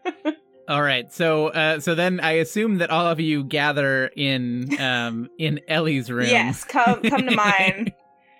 [0.68, 1.12] All right.
[1.12, 6.10] So uh, so then I assume that all of you gather in um in Ellie's
[6.10, 6.26] room.
[6.26, 7.92] Yes, come come to mine.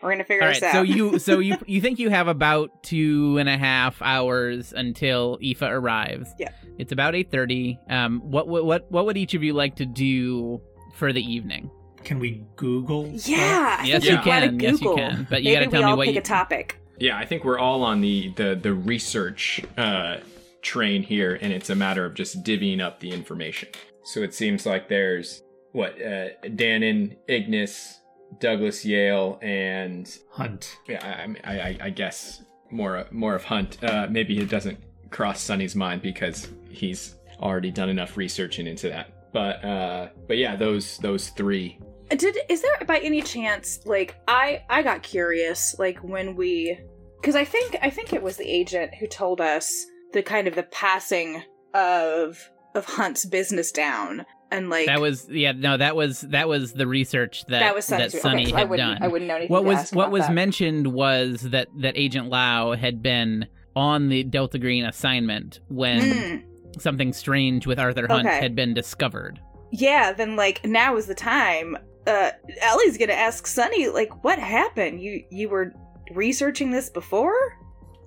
[0.06, 0.72] We're gonna figure All this right, out.
[0.74, 5.38] so you so you you think you have about two and a half hours until
[5.42, 6.30] Aoife arrives.
[6.38, 6.50] Yeah.
[6.78, 7.78] It's about eight thirty.
[7.90, 10.60] Um, what what what what would each of you like to do
[10.94, 11.70] for the evening?
[12.04, 13.08] Can we Google?
[13.24, 14.60] yeah, I Yes, think you we gotta can.
[14.60, 15.26] Yes, you can.
[15.28, 16.78] But you Maybe gotta tell we me all what pick you- a topic.
[16.98, 20.18] Yeah, I think we're all on the the the research uh,
[20.62, 23.68] train here, and it's a matter of just divvying up the information.
[24.04, 25.42] So it seems like there's
[25.72, 27.98] what uh, Dannon, Ignis,
[28.40, 30.78] Douglas Yale, and Hunt.
[30.88, 33.82] yeah, I, I, I- I guess more more of Hunt.
[33.82, 34.78] Uh, maybe it doesn't
[35.10, 39.32] cross Sonny's mind because he's already done enough researching into that.
[39.32, 41.78] But uh, but yeah, those those three.
[42.10, 46.78] Did is there by any chance like I I got curious like when we
[47.20, 50.54] because I think I think it was the agent who told us the kind of
[50.54, 51.42] the passing
[51.74, 52.38] of
[52.74, 56.86] of Hunt's business down and like That was yeah no that was that was the
[56.86, 58.20] research that that was that Sonny.
[58.22, 59.02] Sonny okay, so had I wouldn't done.
[59.02, 59.52] I wouldn't know anything.
[59.52, 60.32] what to was ask what about was that.
[60.34, 66.42] mentioned was that that Agent Lau had been on the Delta Green assignment when Mm,
[66.80, 68.38] something strange with Arthur Hunt Okay.
[68.40, 69.40] had been discovered.
[69.72, 71.76] yeah, then like now is the time.
[72.06, 72.30] Uh,
[72.60, 75.00] Ellie's gonna ask Sonny like what happened.
[75.02, 75.72] You you were
[76.14, 77.34] researching this before?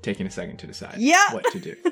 [0.02, 1.34] Taking a second to decide Yeah.
[1.34, 1.76] what to do.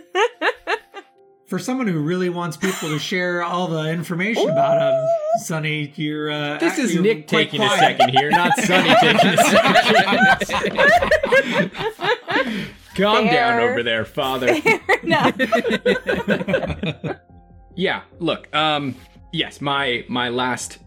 [1.47, 5.07] For someone who really wants people to share all the information about him,
[5.45, 6.29] Sonny, you're.
[6.29, 9.37] Uh, This is you're Nick quite taking a second here, not Sonny taking a
[10.45, 11.71] second.
[12.97, 14.53] Calm down over there, father.
[17.75, 18.95] yeah, look, um
[19.31, 20.79] yes, my my last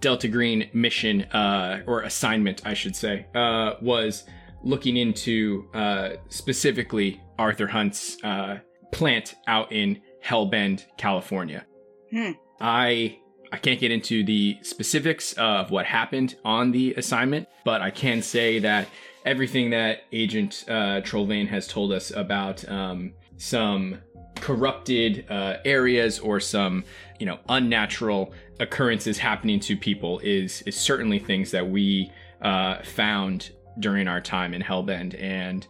[0.00, 4.24] Delta Green mission uh or assignment, I should say, uh was
[4.64, 8.58] looking into uh specifically Arthur Hunt's uh
[8.90, 11.64] plant out in Hellbend, California.
[12.10, 12.32] Hmm.
[12.60, 13.18] I
[13.50, 18.20] I can't get into the specifics of what happened on the assignment, but I can
[18.20, 18.88] say that
[19.24, 23.98] everything that Agent uh, Trollvane has told us about um, some
[24.36, 26.84] corrupted uh, areas or some
[27.18, 32.12] you know unnatural occurrences happening to people is is certainly things that we
[32.42, 35.66] uh, found during our time in Hellbend and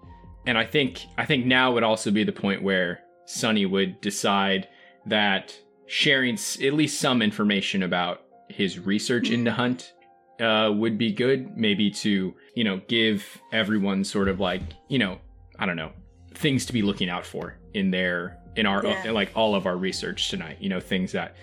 [0.46, 4.68] and I think I think now would also be the point where Sonny would decide
[5.06, 5.54] that
[5.86, 9.92] sharing at least some information about his research into Hunt
[10.40, 11.56] uh, would be good.
[11.56, 15.18] Maybe to you know give everyone sort of like you know
[15.58, 15.92] I don't know
[16.34, 19.10] things to be looking out for in their in our Yeah.
[19.10, 20.56] like all of our research tonight.
[20.60, 21.36] You know things that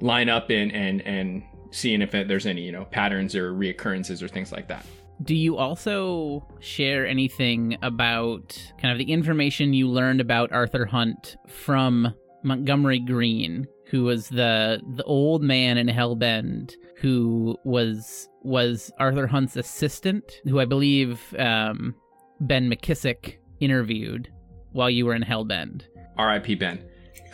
[0.00, 4.28] line up and and and seeing if there's any you know patterns or reoccurrences or
[4.28, 4.86] things like that.
[5.22, 11.36] Do you also share anything about kind of the information you learned about Arthur Hunt
[11.48, 19.26] from Montgomery Green, who was the the old man in Hellbend who was was Arthur
[19.26, 21.94] Hunt's assistant, who I believe um,
[22.40, 24.32] Ben McKissick interviewed
[24.72, 25.82] while you were in Hellbend.
[26.16, 26.54] R.I.P.
[26.56, 26.84] Ben.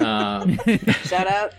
[0.01, 0.59] Um,
[1.05, 1.53] Shut up.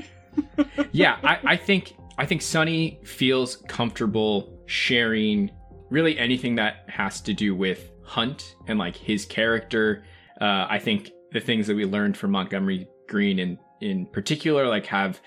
[0.91, 5.51] yeah, I, I think I think Sonny feels comfortable sharing
[5.95, 10.03] really anything that has to do with Hunt and like his character.
[10.41, 14.85] Uh, I think the things that we learned from Montgomery Green in in particular like
[14.87, 15.21] have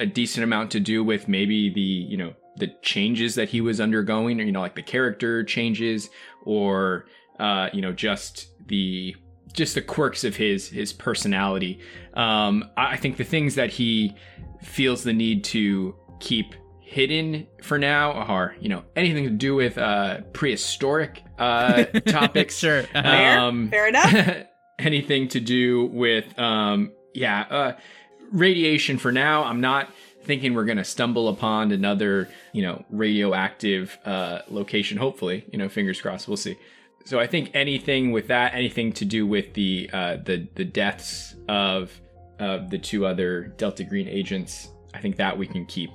[0.00, 3.82] a decent amount to do with maybe the you know the changes that he was
[3.82, 6.08] undergoing or you know like the character changes
[6.44, 7.04] or
[7.38, 9.14] uh, you know just the
[9.52, 11.80] just the quirks of his his personality
[12.14, 14.16] um, I I think the things that he
[14.62, 16.54] feels the need to keep
[16.84, 22.58] hidden for now are you know anything to do with uh, prehistoric uh, topics.
[22.58, 22.80] sure.
[22.80, 23.02] Uh-huh.
[23.02, 23.38] Fair.
[23.40, 24.46] Um, Fair enough.
[24.78, 27.72] anything to do with um, yeah uh,
[28.32, 29.44] radiation for now.
[29.44, 29.90] I'm not
[30.22, 34.98] thinking we're gonna stumble upon another you know radioactive uh, location.
[34.98, 36.28] Hopefully, you know, fingers crossed.
[36.28, 36.56] We'll see.
[37.06, 41.34] So I think anything with that, anything to do with the uh, the the deaths
[41.48, 41.92] of
[42.38, 45.90] of the two other Delta Green agents, I think that we can keep.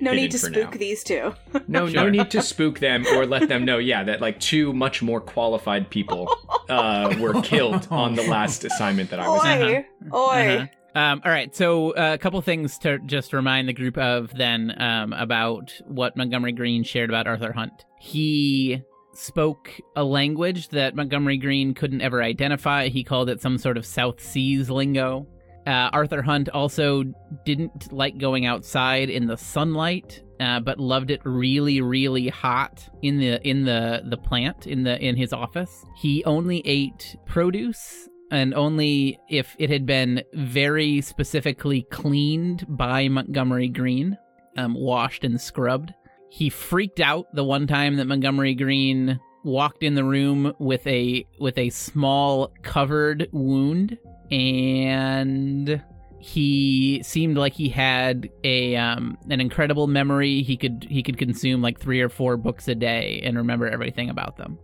[0.00, 0.78] No need to spook now.
[0.78, 1.34] these two.
[1.68, 3.78] No, no need to spook them or let them know.
[3.78, 6.34] Yeah, that like two much more qualified people
[6.68, 9.44] uh, were killed on the last assignment that I was.
[9.44, 9.84] in.
[10.12, 10.56] Oi, oi.
[10.56, 10.66] Uh-huh.
[11.00, 14.72] Um, all right, so uh, a couple things to just remind the group of then
[14.80, 17.84] um, about what Montgomery Green shared about Arthur Hunt.
[18.00, 22.88] He spoke a language that Montgomery Green couldn't ever identify.
[22.88, 25.26] He called it some sort of South Seas lingo.
[25.66, 27.02] Uh, Arthur Hunt also
[27.44, 33.18] didn't like going outside in the sunlight, uh, but loved it really, really hot in
[33.18, 35.84] the in the the plant in the in his office.
[35.96, 43.68] He only ate produce and only if it had been very specifically cleaned by Montgomery
[43.68, 44.18] Green,
[44.56, 45.92] um, washed and scrubbed.
[46.30, 51.24] He freaked out the one time that Montgomery Green walked in the room with a
[51.38, 53.96] with a small covered wound
[54.30, 55.80] and
[56.18, 60.42] he seemed like he had a um, an incredible memory.
[60.42, 64.10] He could he could consume like three or four books a day and remember everything
[64.10, 64.58] about them.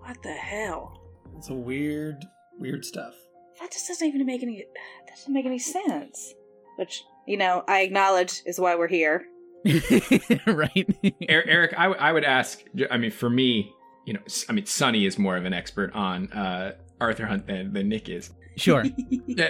[0.00, 1.00] What the hell?
[1.36, 2.24] It's a weird,
[2.58, 3.14] weird stuff.
[3.60, 4.64] That just doesn't even make any
[5.06, 6.34] that doesn't make any sense.
[6.76, 9.24] Which, you know, I acknowledge is why we're here.
[10.46, 10.96] right?
[11.30, 12.62] Er- Eric, I, w- I would ask.
[12.90, 13.72] I mean, for me,
[14.06, 17.72] you know, I mean, Sonny is more of an expert on uh, Arthur Hunt than,
[17.72, 18.30] than Nick is.
[18.56, 18.84] sure.
[19.38, 19.48] Uh,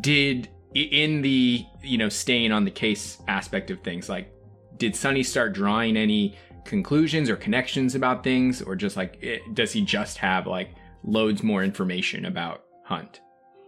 [0.00, 4.30] did in the you know staying on the case aspect of things, like
[4.76, 9.72] did Sonny start drawing any conclusions or connections about things, or just like it, does
[9.72, 10.70] he just have like
[11.02, 13.20] loads more information about Hunt?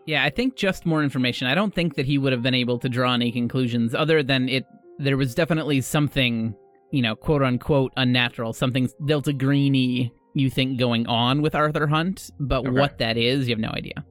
[0.07, 1.49] Yeah, I think just more information.
[1.49, 4.49] I don't think that he would have been able to draw any conclusions other than
[4.49, 4.67] it.
[4.99, 6.55] There was definitely something,
[6.91, 12.30] you know, quote unquote, unnatural, something Delta Greeny you think going on with Arthur Hunt,
[12.39, 12.70] but Okay.
[12.70, 14.05] what that is, you have no idea.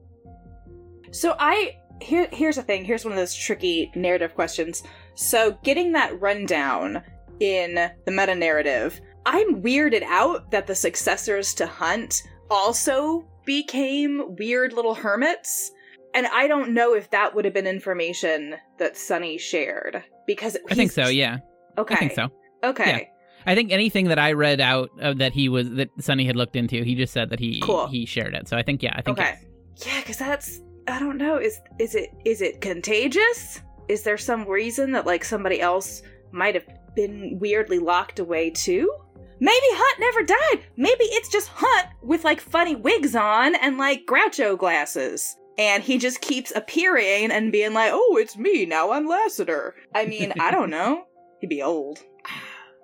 [1.12, 2.84] So I here here's the thing.
[2.84, 4.82] Here's one of those tricky narrative questions.
[5.14, 7.02] So getting that rundown
[7.40, 7.74] in
[8.04, 14.94] the meta narrative, I'm weirded out that the successors to Hunt also became weird little
[14.94, 15.70] hermits.
[16.14, 20.74] And I don't know if that would have been information that Sonny shared because I
[20.74, 21.08] think so.
[21.08, 21.38] Yeah,
[21.78, 21.94] Okay.
[21.94, 22.28] I think so.
[22.64, 23.10] Okay.
[23.48, 26.82] I think anything that I read out that he was that Sonny had looked into,
[26.82, 27.86] he just said that he Cool.
[27.86, 28.48] he shared it.
[28.48, 29.38] So I think yeah, I think Okay.
[29.76, 29.86] yes.
[29.86, 31.36] Yeah, because that's I don't know.
[31.36, 33.60] Is is it is it contagious?
[33.88, 36.02] Is there some reason that like somebody else
[36.32, 38.92] might have been weirdly locked away too?
[39.38, 40.66] Maybe Hunt never died.
[40.76, 45.36] Maybe it's just Hunt with like funny wigs on and like Groucho glasses.
[45.58, 49.74] And he just keeps appearing and being like, oh, it's me, now I'm Lassiter.
[49.94, 51.04] I mean, I don't know.
[51.40, 51.98] He'd be old.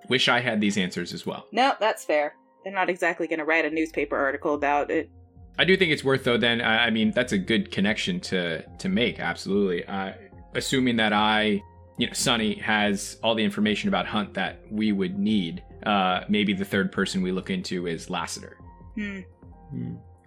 [0.08, 1.46] Wish I had these answers as well.
[1.52, 2.34] No, that's fair.
[2.64, 5.10] They're not exactly going to write a newspaper article about it.
[5.58, 6.38] I do think it's worth though.
[6.38, 9.20] Then I I mean that's a good connection to to make.
[9.20, 9.84] Absolutely.
[9.84, 10.12] Uh,
[10.54, 11.62] assuming that I,
[11.98, 15.62] you know, Sonny has all the information about Hunt that we would need.
[15.84, 18.56] Uh, maybe the third person we look into is Lassiter.
[18.94, 19.20] Hmm.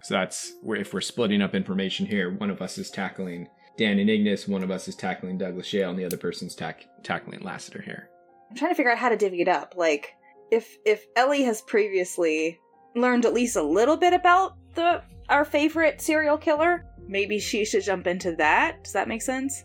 [0.02, 3.98] So that's where if we're splitting up information here, one of us is tackling Dan
[3.98, 7.40] and Ignis, one of us is tackling Douglas Shale, and the other person's tack- tackling
[7.40, 8.08] Lassiter here.
[8.56, 9.74] I'm trying to figure out how to divvy it up.
[9.76, 10.14] Like,
[10.50, 12.58] if if Ellie has previously
[12.94, 17.82] learned at least a little bit about the our favorite serial killer, maybe she should
[17.84, 18.82] jump into that.
[18.82, 19.64] Does that make sense?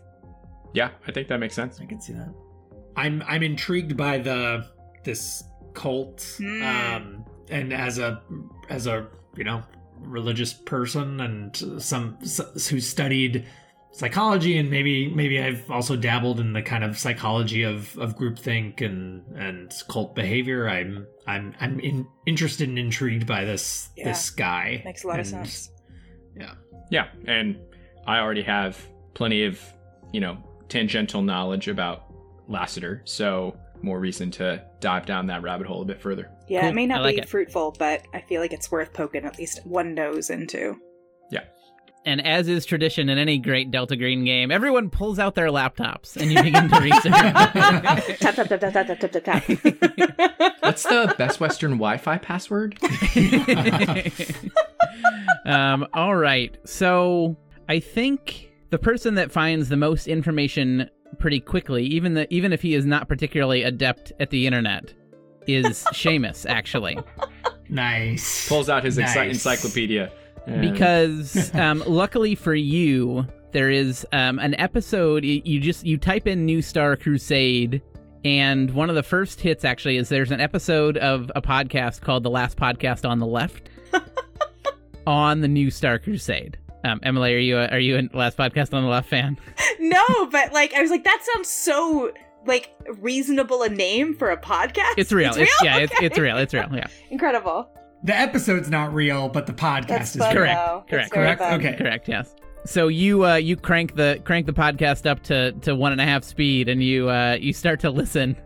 [0.74, 1.80] Yeah, I think that makes sense.
[1.80, 2.34] I can see that.
[2.94, 4.66] I'm I'm intrigued by the
[5.04, 6.62] this cult, Hmm.
[6.62, 8.22] um, and as a
[8.68, 9.62] as a you know
[10.00, 13.46] religious person and some s- who studied
[13.92, 18.80] psychology and maybe maybe I've also dabbled in the kind of psychology of of groupthink
[18.80, 20.68] and and cult behavior.
[20.68, 24.04] I'm I'm I'm in, interested and intrigued by this Yeah.
[24.08, 24.82] this guy.
[24.84, 25.70] Makes a lot of sense.
[26.36, 26.54] Yeah.
[26.90, 27.58] Yeah, and
[28.06, 28.78] I already have
[29.14, 29.60] plenty of,
[30.12, 30.36] you know,
[30.68, 32.04] tangential knowledge about
[32.48, 36.30] Lassiter, so more reason to dive down that rabbit hole a bit further.
[36.48, 36.70] Yeah, Cool.
[36.70, 37.28] it may not like be it.
[37.28, 40.76] fruitful, but I feel like it's worth poking at least one nose into
[42.04, 46.16] and as is tradition in any great Delta Green game, everyone pulls out their laptops
[46.16, 47.12] and you begin to research.
[50.60, 52.78] What's the Best Western Wi Fi password?
[55.44, 56.56] um, all right.
[56.64, 57.36] So
[57.68, 60.88] I think the person that finds the most information
[61.18, 64.94] pretty quickly, even, the, even if he is not particularly adept at the internet,
[65.46, 66.98] is Seamus, actually.
[67.68, 68.48] Nice.
[68.48, 69.16] Pulls out his nice.
[69.16, 70.12] encyclopedia
[70.46, 75.24] because um, luckily for you, there is um, an episode.
[75.24, 77.82] You just you type in New Star Crusade.
[78.24, 82.22] And one of the first hits actually is there's an episode of a podcast called
[82.22, 83.68] The Last Podcast on the Left
[85.06, 86.56] on the New Star Crusade.
[86.84, 89.38] Um, Emily, are you a, are you a Last Podcast on the Left fan?
[89.80, 92.12] no, but like I was like, that sounds so
[92.46, 94.94] like reasonable a name for a podcast.
[94.96, 95.34] It's real.
[95.34, 96.06] It's, yeah, it's, Okay.
[96.06, 96.36] it's real.
[96.38, 96.68] It's real.
[96.72, 97.68] Yeah, incredible.
[98.04, 100.34] The episode's not real, but the podcast That's is fun.
[100.34, 100.58] Correct.
[100.58, 100.84] though.
[100.88, 101.06] Correct.
[101.06, 101.40] It's Correct.
[101.40, 101.60] fun.
[101.60, 101.76] Okay.
[101.76, 102.08] correct.
[102.08, 102.34] Yes.
[102.64, 106.04] So you uh, you crank the crank the podcast up to, to one and a
[106.04, 108.36] half speed, and you uh, you start to listen,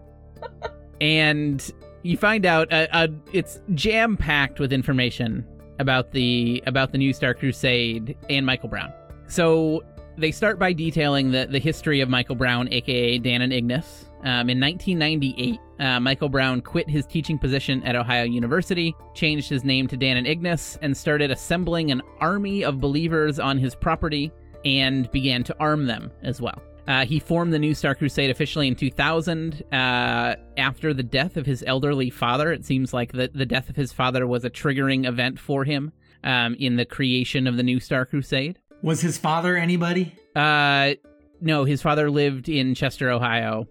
[1.01, 1.71] and
[2.03, 5.47] you find out uh, uh, it's jam packed with information
[5.79, 8.93] about the about the New Star Crusade and Michael Brown.
[9.27, 9.83] So
[10.17, 14.06] they start by detailing the the history of Michael Brown, aka Dan and Ignis.
[14.21, 19.63] Um, in 1998, uh, Michael Brown quit his teaching position at Ohio University, changed his
[19.63, 24.33] name to Dan and Ignis, and started assembling an army of believers on his property
[24.65, 26.61] and began to arm them as well.
[26.89, 31.45] Uh, he formed the New Star Crusade officially in 2000 uh, after the death of
[31.45, 32.53] his elderly father.
[32.53, 35.93] It seems like the, the death of his father was a triggering event for him
[36.23, 38.59] um, in the creation of the New Star Crusade.
[38.83, 40.15] Was his father anybody?
[40.35, 40.95] Uh,
[41.41, 43.67] no, his father lived in Chester, Ohio.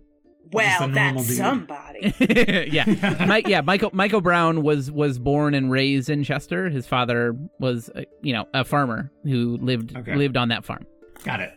[0.52, 1.38] Well, that's dude.
[1.38, 2.14] somebody.
[2.72, 3.62] yeah, Mike, yeah.
[3.62, 6.70] Michael Michael Brown was was born and raised in Chester.
[6.70, 10.16] His father was, uh, you know, a farmer who lived Okay.
[10.16, 10.86] lived on that farm.
[11.24, 11.54] Got it.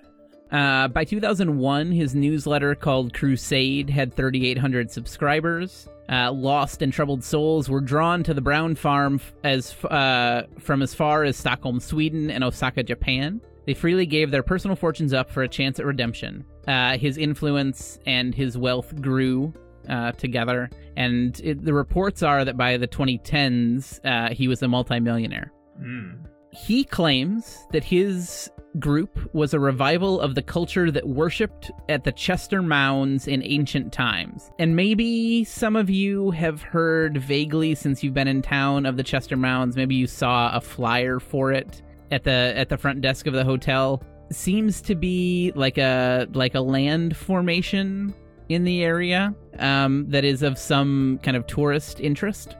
[0.50, 5.86] Uh, by 2001, his newsletter called Crusade had 3,800 subscribers.
[6.10, 10.44] Uh, lost and troubled souls were drawn to the Brown farm f- as f- uh,
[10.58, 13.42] from as far as Stockholm, Sweden, and Osaka, Japan.
[13.66, 16.46] They freely gave their personal fortunes up for a chance at redemption.
[16.68, 19.52] Uh, his influence and his wealth grew
[19.88, 24.68] uh, together, and it, the reports are that by the 2010s, uh, he was a
[24.68, 25.50] multimillionaire
[25.82, 26.26] Mm.
[26.52, 28.50] he claims that his
[28.80, 33.92] group was a revival of the culture that worshipped at the Chester Mounds in ancient
[33.92, 34.50] times.
[34.58, 39.02] And maybe some of you have heard vaguely since you've been in town of the
[39.04, 39.76] Chester Mounds.
[39.76, 43.44] Maybe you saw a flyer for it at the at the front desk of the
[43.44, 44.02] hotel.
[44.30, 48.14] Seems to be like a like a land formation
[48.48, 52.56] in the area um, that is of some kind of tourist interest.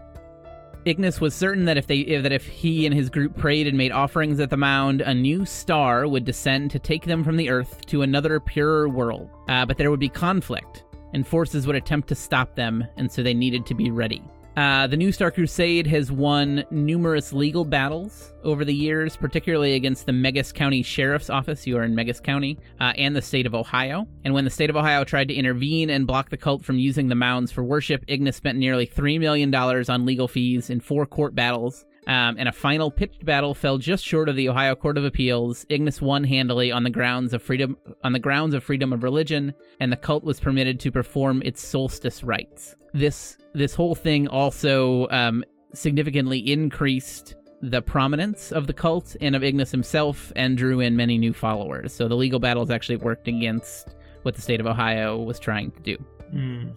[0.84, 3.92] Ignis was certain that if they that if he and his group prayed and made
[3.92, 7.84] offerings at the mound, a new star would descend to take them from the earth
[7.86, 9.28] to another purer world.
[9.48, 13.22] Uh, but there would be conflict, and forces would attempt to stop them, and so
[13.22, 14.22] they needed to be ready.
[14.59, 20.04] Uh, the New Star Crusade has won numerous legal battles over the years, particularly against
[20.04, 23.54] the Meigs County Sheriff's Office, you are in Meigs County, uh, and the state of
[23.54, 24.09] Ohio.
[24.24, 27.06] And when the state of Ohio tried to intervene and block the cult from using
[27.06, 31.36] the mounds for worship, Ignis spent nearly $3 million on legal fees in four court
[31.36, 31.86] battles.
[32.09, 35.66] Um, and a final pitched battle fell just short of the Ohio Court of Appeals.
[35.68, 39.54] Ignis won handily on the grounds of freedom on the grounds of freedom of religion,
[39.78, 42.74] and the cult was permitted to perform its solstice rites.
[42.94, 45.44] This this whole thing also um,
[45.74, 51.18] significantly increased the prominence of the cult and of Ignis himself, and drew in many
[51.18, 51.92] new followers.
[51.92, 55.80] So the legal battles actually worked against what the state of Ohio was trying to
[55.80, 55.96] do.
[56.32, 56.72] Mm.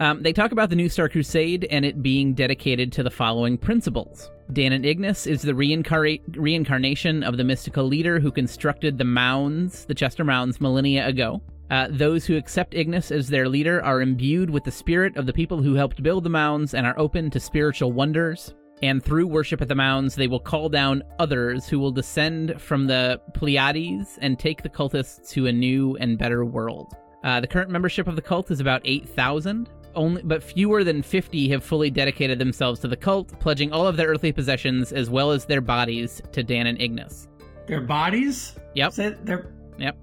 [0.00, 3.56] Um, they talk about the New Star Crusade and it being dedicated to the following
[3.56, 4.30] principles.
[4.52, 9.84] Dan and Ignis is the reincarnate, reincarnation of the mystical leader who constructed the mounds,
[9.86, 11.40] the Chester Mounds, millennia ago.
[11.70, 15.32] Uh, those who accept Ignis as their leader are imbued with the spirit of the
[15.32, 18.54] people who helped build the mounds and are open to spiritual wonders.
[18.82, 22.86] And through worship at the mounds, they will call down others who will descend from
[22.86, 26.94] the Pleiades and take the cultists to a new and better world.
[27.22, 29.70] Uh, the current membership of the cult is about 8,000.
[29.94, 33.96] Only, but fewer than 50 have fully dedicated themselves to the cult, pledging all of
[33.96, 37.28] their earthly possessions as well as their bodies to Dan and Ignis.
[37.66, 38.56] Their bodies?
[38.74, 38.94] Yep.
[38.94, 39.96] They're Yep.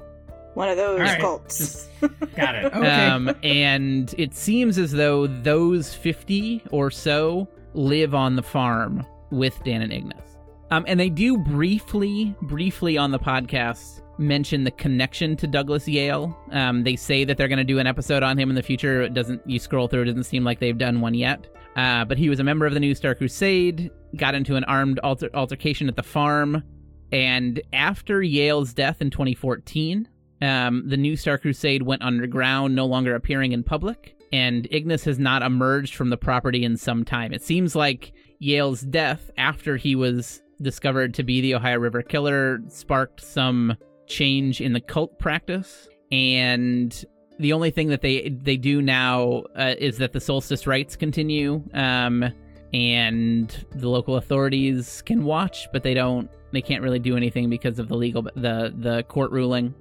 [0.54, 1.20] One of those all right.
[1.20, 1.58] cults.
[1.58, 1.90] Just
[2.36, 2.66] got it.
[2.66, 3.08] Okay.
[3.08, 9.62] Um, and it seems as though those 50 or so live on the farm with
[9.64, 10.38] Dan and Ignis.
[10.72, 16.38] Um, and they do briefly, briefly on the podcast mention the connection to Douglas Yale.
[16.52, 19.02] Um, they say that they're going to do an episode on him in the future.
[19.02, 19.42] It doesn't.
[19.50, 21.48] You scroll through, it doesn't seem like they've done one yet.
[21.76, 23.90] Uh, but he was a member of the New Star Crusade.
[24.16, 26.64] Got into an armed alter- altercation at the farm,
[27.12, 30.08] and after Yale's death in 2014,
[30.42, 35.20] um, the New Star Crusade went underground, no longer appearing in public, and Ignis has
[35.20, 37.34] not emerged from the property in some time.
[37.34, 42.60] It seems like Yale's death, after he was discovered to be the Ohio River Killer,
[42.70, 43.76] sparked some
[44.08, 47.06] change in the cult practice, and
[47.40, 51.64] the only thing that they they do now uh, is that the solstice rites continue,
[51.74, 52.26] um,
[52.74, 56.30] and the local authorities can watch, but they don't.
[56.52, 59.74] They can't really do anything because of the legal the the court ruling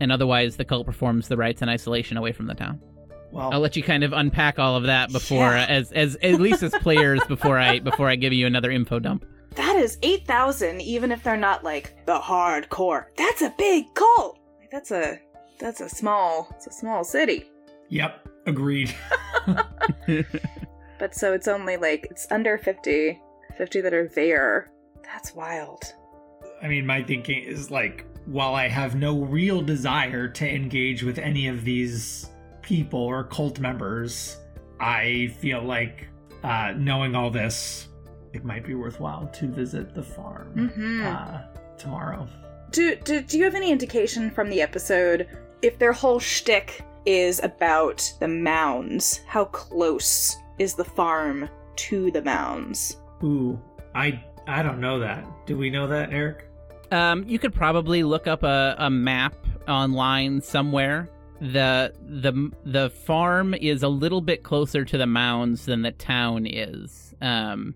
[0.00, 2.80] and otherwise the cult performs the rites in isolation away from the town.
[3.32, 5.66] well, I'll let you kind of unpack all of that before, Yeah.
[5.68, 9.24] as as at least as players, before I before I give you another info dump.
[9.56, 13.06] That is 8,000, even if they're not like the hardcore.
[13.16, 14.38] That's a big cult.
[14.72, 15.18] That's a
[15.58, 17.44] that's a small it's a small city.
[17.88, 18.26] yep.
[18.46, 18.94] Agreed.
[20.98, 23.18] But so it's only like it's under 50,
[23.56, 24.70] 50 that are there.
[25.02, 25.82] That's wild.
[26.62, 31.18] I mean, my thinking is like, while I have no real desire to engage with
[31.18, 32.30] any of these
[32.62, 34.36] people or cult members,
[34.78, 36.06] I feel like
[36.44, 37.88] uh, knowing all this,
[38.32, 41.04] it might be worthwhile to visit the farm Mhm.
[41.04, 41.42] uh,
[41.76, 42.28] tomorrow.
[42.70, 45.26] Do, do do you have any indication from the episode
[45.60, 49.20] if their whole shtick is about the mounds?
[49.26, 52.96] How close is the farm to the mounds?
[53.24, 53.60] Ooh,
[53.94, 55.24] I I don't know that.
[55.46, 56.46] Do we know that, Eric?
[56.90, 59.34] Um, you could probably look up a, a map
[59.68, 61.08] online somewhere.
[61.40, 66.46] The the the farm is a little bit closer to the mounds than the town
[66.46, 67.14] is.
[67.22, 67.74] Um,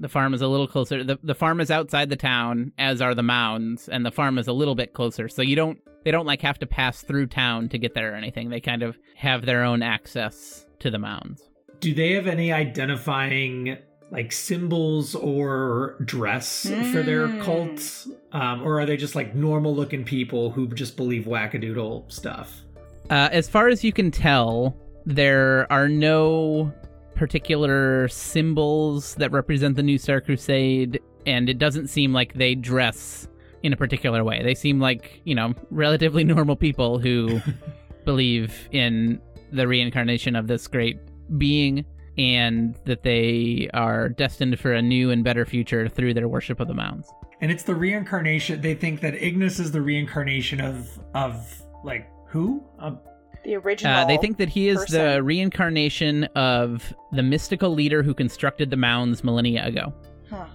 [0.00, 1.04] the farm is a little closer.
[1.04, 4.48] The the farm is outside the town, as are the mounds, and the farm is
[4.48, 5.28] a little bit closer.
[5.28, 8.16] So you don't they don't like have to pass through town to get there or
[8.16, 8.50] anything.
[8.50, 11.42] They kind of have their own access to the mounds.
[11.80, 13.76] Do they have any identifying
[14.14, 17.38] like symbols or dress for their Mm.
[17.40, 18.08] cults?
[18.32, 22.62] Um, or are they just like normal looking people who just believe wackadoodle stuff?
[23.10, 26.72] Uh, as far as you can tell, there are no
[27.16, 33.28] particular symbols that represent the New Star Crusade, and it doesn't seem like they dress
[33.62, 34.42] in a particular way.
[34.42, 37.40] They seem like, you know, relatively normal people who
[38.04, 39.20] believe in
[39.52, 40.98] the reincarnation of this great
[41.38, 41.84] being
[42.18, 46.68] and that they are destined for a new and better future through their worship of
[46.68, 47.08] the mounds.
[47.40, 48.60] And it's the reincarnation.
[48.60, 52.62] They think that Ignis is the reincarnation of of like who?
[52.78, 52.96] Uh,
[53.44, 53.92] The original.
[53.94, 58.76] Uh, they think that he is the reincarnation of the mystical leader who constructed the
[58.78, 59.92] mounds millennia ago.
[60.30, 60.46] Huh.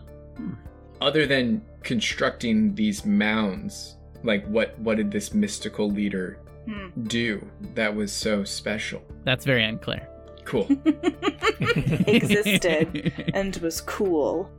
[1.01, 6.89] Other than constructing these mounds, like what what did this mystical leader Hmm.
[7.03, 7.45] do
[7.76, 9.01] that was so special?
[9.24, 10.07] That's very unclear.
[10.49, 10.67] Cool.
[12.07, 14.49] Existed and was cool.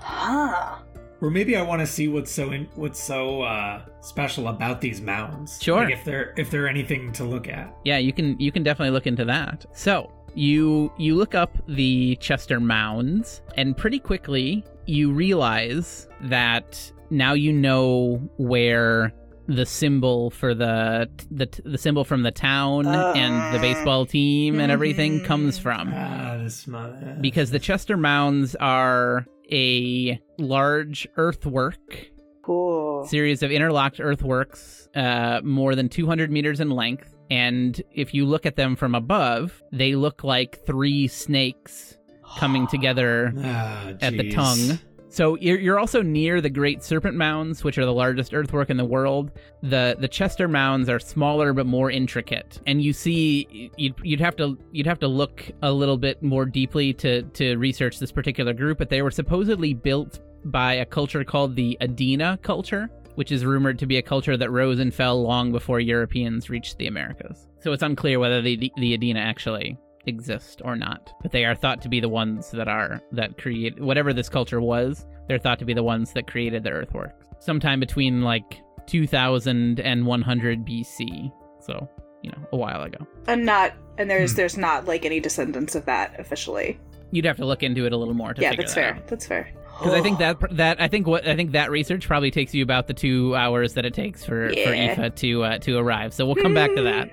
[0.00, 0.78] Huh.
[1.20, 5.02] or maybe I want to see what's so in, what's so uh, special about these
[5.02, 5.60] mounds.
[5.62, 5.84] Sure.
[5.84, 7.76] Like if they're if they're anything to look at.
[7.84, 9.66] Yeah, you can you can definitely look into that.
[9.74, 17.34] So you you look up the Chester Mounds, and pretty quickly you realize that now
[17.34, 19.12] you know where
[19.48, 24.72] the symbol for the the the symbol from the town and the baseball team and
[24.72, 25.92] everything comes from.
[25.94, 27.16] Ah, this mother.
[27.20, 32.08] because the Chester Mounds are a large earthwork
[32.42, 33.04] Cool.
[33.06, 37.12] series of interlocked earthworks, uh, more than 200 meters in length.
[37.30, 41.96] And if you look at them from above, they look like three snakes
[42.38, 44.78] coming together Ah, at the tongue.
[45.08, 48.76] So you're, you're also near the Great Serpent Mounds, which are the largest earthwork in
[48.76, 49.30] the world.
[49.62, 54.36] The the Chester Mounds are smaller but more intricate, and you see you'd, you'd have
[54.36, 58.52] to you'd have to look a little bit more deeply to to research this particular
[58.52, 58.78] group.
[58.78, 63.78] But they were supposedly built by a culture called the Adena culture, which is rumored
[63.78, 67.46] to be a culture that rose and fell long before Europeans reached the Americas.
[67.60, 71.54] So it's unclear whether the the, the Adena actually exist or not but they are
[71.54, 75.58] thought to be the ones that are that create whatever this culture was they're thought
[75.58, 81.32] to be the ones that created the earthworks sometime between like 2000 and 100 bc
[81.60, 81.88] so
[82.22, 84.36] you know a while ago And not and there's Hmm.
[84.36, 86.78] there's not like any descendants of that officially.
[87.10, 88.94] you'd have to look into it a little more to yeah, figure that's that fair.
[88.94, 89.48] out That's fair.
[89.78, 92.62] because i think that that i think what i think that research probably takes you
[92.62, 94.94] about the two hours that it takes for for Yeah.
[95.00, 97.10] Aoife to uh, to arrive so we'll come back to that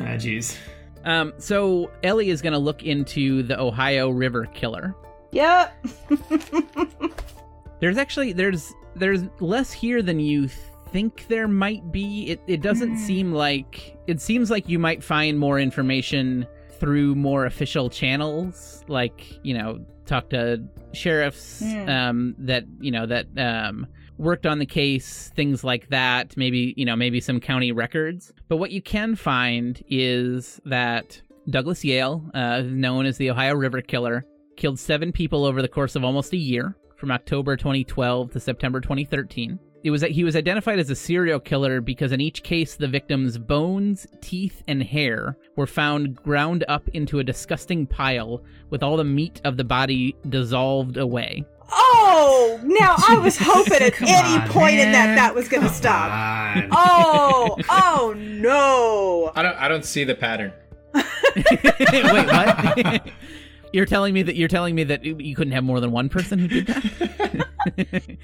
[0.00, 0.56] Ah, jeez.
[1.04, 4.94] Um so ellie is going to look into the ohio river killer
[5.32, 5.74] Yep.
[7.80, 10.48] There's actually there's there's less here than you
[10.92, 12.28] think there might be.
[12.30, 13.04] It it doesn't Hmm.
[13.04, 16.46] seem like it seems like you might find more information
[16.78, 21.88] through more official channels, like you know talk to sheriffs Hmm.
[21.88, 23.86] um, that you know that um,
[24.18, 26.36] worked on the case, things like that.
[26.36, 28.32] Maybe you know maybe some county records.
[28.48, 33.80] But what you can find is that Douglas Yale, uh, known as the Ohio River
[33.80, 34.24] Killer,
[34.56, 38.80] killed seven people over the course of almost a year, from October 2012 to September
[38.80, 39.58] 2013.
[39.82, 42.88] It was that he was identified as a serial killer because in each case the
[42.88, 48.96] victim's bones, teeth, and hair were found ground up into a disgusting pile with all
[48.96, 51.44] the meat of the body dissolved away.
[51.70, 56.10] Oh, now I was hoping at any on, point in that that was gonna stop.
[56.10, 56.68] on.
[56.72, 59.32] Oh, oh no.
[59.34, 60.52] I don't I don't see the pattern.
[60.94, 63.10] Wait, what?
[63.72, 66.38] you're telling me that you're telling me that you couldn't have more than one person
[66.38, 68.18] who did that?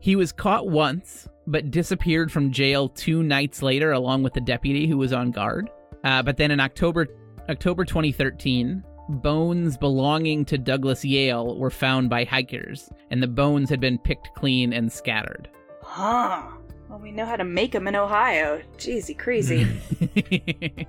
[0.00, 4.86] he was caught once, but disappeared from jail two nights later, along with the deputy
[4.86, 5.68] who was on guard.
[6.04, 7.08] Uh, but then in October
[7.48, 13.80] October 2013, bones belonging to Douglas Yale were found by hikers, and the bones had
[13.80, 15.48] been picked clean and scattered.
[15.82, 16.42] Huh.
[16.88, 18.62] Well, we know how to make them in Ohio.
[18.78, 19.66] Jeezy, crazy.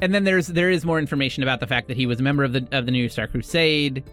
[0.00, 2.44] and then there's there is more information about the fact that he was a member
[2.44, 4.04] of the of the New Star Crusade,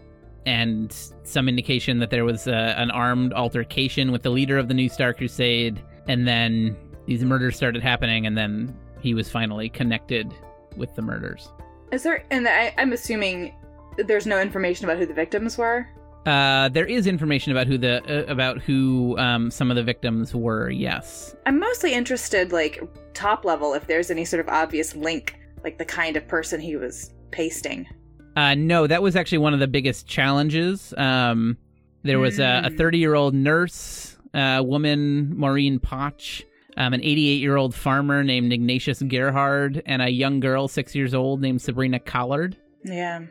[0.46, 4.74] and some indication that there was uh, an armed altercation with the leader of the
[4.74, 10.34] New Star Crusade, and then these murders started happening, and then he was finally connected
[10.76, 11.52] with the murders.
[11.92, 12.26] Is there?
[12.32, 13.54] And I, I'm assuming
[13.98, 15.88] there's no information about who the victims were.
[16.26, 20.36] Uh, there is information about who the uh, about who um, some of the victims
[20.36, 20.70] were.
[20.70, 21.36] Yes.
[21.46, 22.82] I'm mostly interested, like,
[23.14, 26.76] top level, if there's any sort of obvious link, like the kind of person he
[26.76, 27.88] was pasting.
[28.36, 30.94] Uh, no, that was actually one of the biggest challenges.
[30.98, 31.58] Um,
[32.04, 32.78] there was a Mm.
[32.78, 36.44] 30 year old nurse uh, woman, Maureen Potch,
[36.78, 41.14] um, an 88 year old farmer named Ignatius Gerhard, and a young girl, six years
[41.14, 42.56] old, named Sabrina Collard.
[42.86, 43.24] Yeah.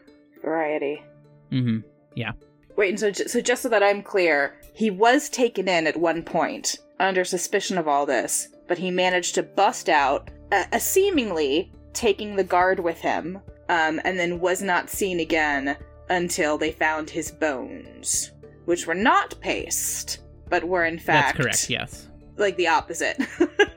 [0.43, 1.03] Variety.
[1.51, 1.79] Mm hmm.
[2.15, 2.33] Yeah.
[2.77, 5.97] Wait, and so, ju- so just so that I'm clear, he was taken in at
[5.97, 10.79] one point under suspicion of all this, but he managed to bust out, uh, uh,
[10.79, 13.39] seemingly taking the guard with him,
[13.69, 15.77] um, and then was not seen again
[16.11, 18.33] until they found his bones,
[18.67, 20.19] which were not paste,
[20.49, 22.09] but were in fact That's correct, yes.
[22.37, 23.19] Like the opposite,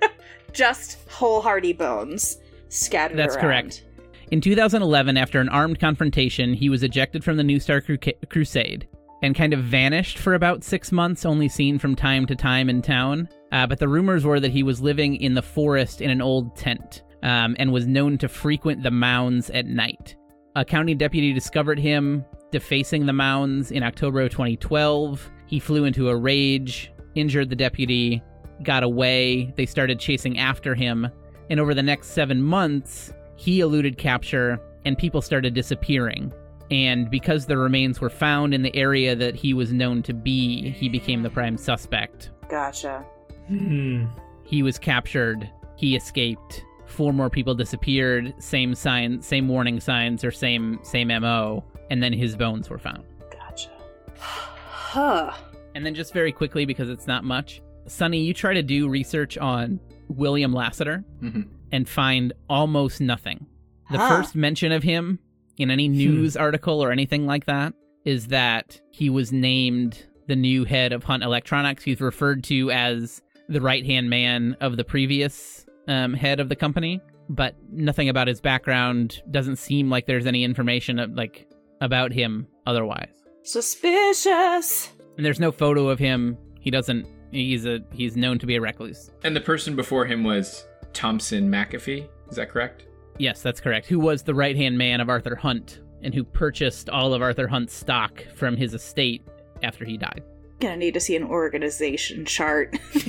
[0.53, 2.37] just whole hardy bones
[2.69, 3.17] scattered.
[3.17, 3.43] That's around.
[3.43, 3.85] correct.
[4.31, 7.97] In 2011, after an armed confrontation, he was ejected from the New Star Cru-
[8.29, 8.87] Crusade
[9.21, 12.81] and kind of vanished for about six months, only seen from time to time in
[12.81, 13.27] town.
[13.51, 16.55] Uh, but the rumors were that he was living in the forest in an old
[16.55, 20.15] tent um, and was known to frequent the mounds at night.
[20.55, 25.29] A county deputy discovered him defacing the mounds in October of 2012.
[25.47, 28.23] He flew into a rage, injured the deputy,
[28.63, 29.53] got away.
[29.55, 31.07] They started chasing after him.
[31.49, 36.33] And over the next seven months, he eluded capture and people started disappearing.
[36.71, 40.69] And because the remains were found in the area that he was known to be,
[40.69, 42.29] he became the prime suspect.
[42.47, 43.03] Gotcha.
[43.47, 44.05] Hmm.
[44.43, 50.31] He was captured, he escaped, four more people disappeared, same sign, same warning signs or
[50.31, 53.03] same same MO, and then his bones were found.
[53.31, 53.69] Gotcha.
[54.17, 55.33] Huh.
[55.75, 59.37] And then just very quickly because it's not much, Sonny, you try to do research
[59.37, 63.45] on William Lassiter hmm and find almost nothing.
[63.91, 64.09] The Huh.
[64.09, 65.19] first mention of him
[65.57, 67.73] in any news article or anything like that
[68.05, 71.83] is that he was named the new head of Hunt Electronics.
[71.83, 76.55] He's referred to as the right hand man of the previous um, head of the
[76.55, 81.47] company, but nothing about his background doesn't seem like there's any information of, like
[81.81, 83.09] about him otherwise.
[83.43, 84.89] Suspicious.
[85.17, 86.35] And there's no photo of him.
[86.59, 87.05] He doesn't.
[87.31, 87.81] He's a.
[87.91, 89.11] He's known to be a recluse.
[89.23, 92.07] And the person before him was Thompson McAfee.
[92.29, 92.85] Is that correct?
[93.17, 93.87] Yes, that's correct.
[93.87, 97.47] Who was the right hand man of Arthur Hunt and who purchased all of Arthur
[97.47, 99.23] Hunt's stock from his estate
[99.63, 100.23] after he died.
[100.59, 102.77] Gonna need to see an organization chart.
[102.93, 103.05] this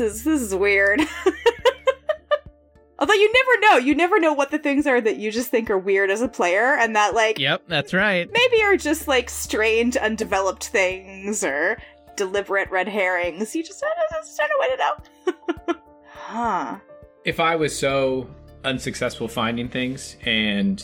[0.00, 1.00] is this is weird.
[2.98, 5.68] Although you never know, you never know what the things are that you just think
[5.70, 8.30] are weird as a player, and that like yep, that's right.
[8.32, 11.76] maybe are just like strange, undeveloped things or
[12.16, 13.54] deliberate red herrings.
[13.56, 13.92] You just don't,
[14.24, 15.74] just don't know what to know.
[16.12, 16.76] huh.
[17.24, 18.28] If I was so
[18.64, 20.82] unsuccessful finding things and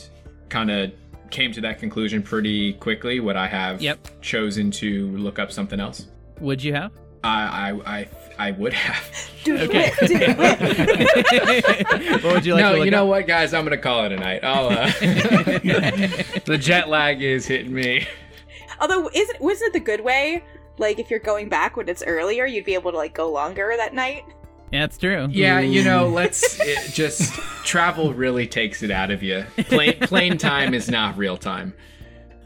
[0.49, 0.93] kind of
[1.31, 4.21] came to that conclusion pretty quickly, would I have Yep.
[4.21, 6.09] chosen to look up something else?
[6.41, 6.91] Would you have?
[7.23, 8.09] I I I,
[8.41, 9.30] I would have.
[9.45, 9.93] Do Okay.
[10.01, 12.22] it, do it.
[12.24, 13.09] what would you like no, to look you know up?
[13.09, 13.53] what, guys?
[13.53, 14.43] I'm gonna call it a night.
[14.43, 14.86] I'll, uh,
[16.47, 18.07] the jet lag is hitting me.
[18.80, 20.43] Although, isn't wasn't it the good way?
[20.78, 23.74] Like, if you're going back when it's earlier, you'd be able to like go longer
[23.76, 24.24] that night.
[24.72, 25.28] Yeah, that's true.
[25.30, 27.34] Yeah, you know, let's it just
[27.64, 29.45] travel really takes it out of you.
[29.64, 31.74] Plane plane time is not real time.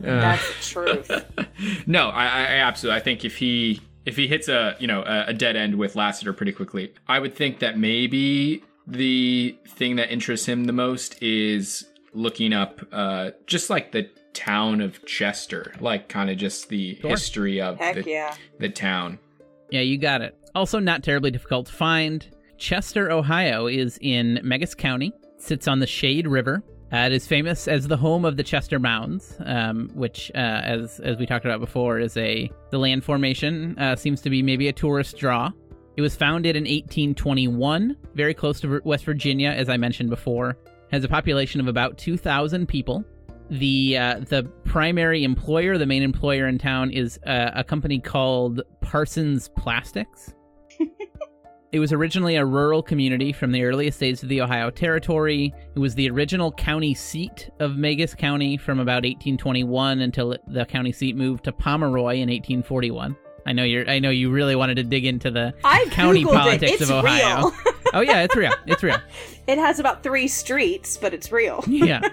[0.03, 1.11] Uh, That's the truth.
[1.87, 3.01] no, I, I I absolutely.
[3.01, 5.97] I think if he if he hits a you know a, a dead end with
[5.97, 11.23] Lassiter pretty quickly, I would think that maybe the thing that interests him the most
[11.23, 16.97] is looking up uh just like the town of Chester, like kind of just the
[17.01, 17.11] Sure.
[17.11, 18.35] history of Heck the, yeah.
[18.59, 19.19] the town.
[19.71, 20.37] Yeah, you got it.
[20.55, 22.27] Also, not terribly difficult to find.
[22.59, 26.63] Chester, Ohio is in Meigs County, sits on the Shade River.
[26.95, 31.01] Uh, it is famous as the home of the Chester Mounds, um, which, uh, as
[31.01, 34.69] as we talked about before, is a the land formation uh, seems to be maybe
[34.69, 35.51] a tourist draw.
[35.97, 40.57] It was founded in 1821, very close to West Virginia, as I mentioned before.
[40.93, 43.05] Has a population of about 2,000 people.
[43.51, 48.63] The uh, the primary employer, the main employer in town, is uh, a company called
[48.83, 50.33] Parsons Plastics.
[51.75, 55.53] It was originally a rural community from the earliest days of the Ohio Territory.
[55.75, 60.93] It was the original county seat of Meigs County from about 1821 until the county
[60.93, 63.17] seat moved to Pomeroy in 1841.
[63.45, 63.91] I know you're.
[63.91, 66.83] I know you really wanted to dig into the I county googled politics it.
[66.83, 67.49] Of Ohio.
[67.49, 67.75] real.
[67.93, 68.53] oh yeah, it's real.
[68.67, 68.99] It's real.
[69.49, 71.65] it has about three streets, but it's real.
[71.67, 72.09] yeah.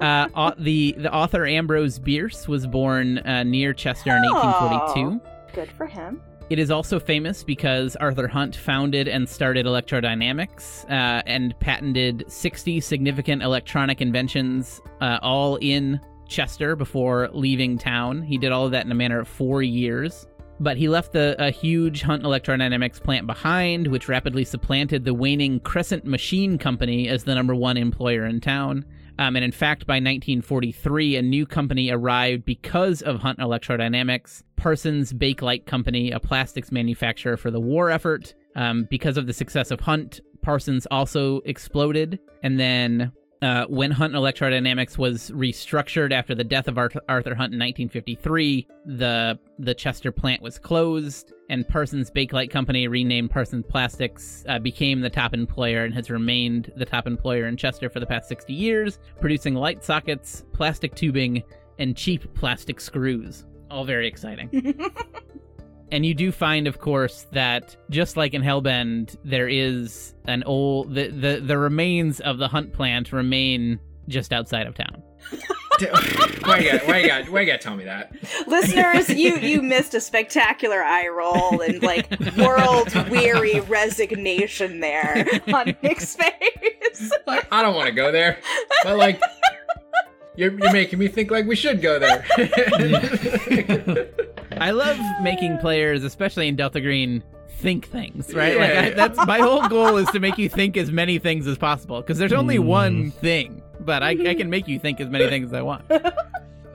[0.00, 5.20] Uh, the the author Ambrose Bierce was born uh, near Chester in 1842.
[5.54, 6.22] Good for him.
[6.54, 12.80] It is also famous because Arthur Hunt founded and started electrodynamics uh, and patented 60
[12.80, 15.98] significant electronic inventions, uh, all in
[16.28, 18.22] Chester before leaving town.
[18.22, 20.28] He did all of that in a manner of four years.
[20.60, 25.58] But he left a, a huge Hunt Electrodynamics plant behind, which rapidly supplanted the waning
[25.58, 28.84] Crescent Machine Company as the number one employer in town.
[29.18, 35.12] Um, and in fact, by 1943, a new company arrived because of Hunt Electrodynamics, Parsons
[35.12, 38.34] Bakelite Company, a plastics manufacturer for the war effort.
[38.56, 42.20] Um, because of the success of Hunt, Parsons also exploded.
[42.42, 43.12] And then
[43.44, 48.66] uh, when Hunt Electrodynamics was restructured after the death of Arthur, Arthur Hunt in 1953,
[48.86, 55.00] the the Chester plant was closed, and Parsons Bakelite Company, renamed Parsons Plastics, uh, became
[55.00, 58.54] the top employer and has remained the top employer in Chester for the past 60
[58.54, 61.42] years, producing light sockets, plastic tubing,
[61.78, 63.44] and cheap plastic screws.
[63.74, 64.80] All very exciting.
[65.92, 70.92] And you do find, of course, that just like in Hellbend, there is an old
[70.92, 75.00] the the, the remains of the hunt plant remain just outside of town.
[76.40, 78.12] why you got why you got why you got tell me that?
[78.48, 85.76] Listeners, you you missed a spectacular eye roll and like world weary resignation there on
[85.80, 87.12] Nick's face.
[87.26, 88.38] Like I don't want to go there,
[88.82, 89.20] but like
[90.36, 92.24] you're you're making me think like we should go there.
[94.60, 98.54] I love making players, especially in Delta Green, think things, right?
[98.54, 98.60] Yeah.
[98.60, 101.58] Like I, that's my whole goal is to make you think as many things as
[101.58, 102.64] possible because there's only mm.
[102.64, 105.84] one thing, but I, I can make you think as many things as I want.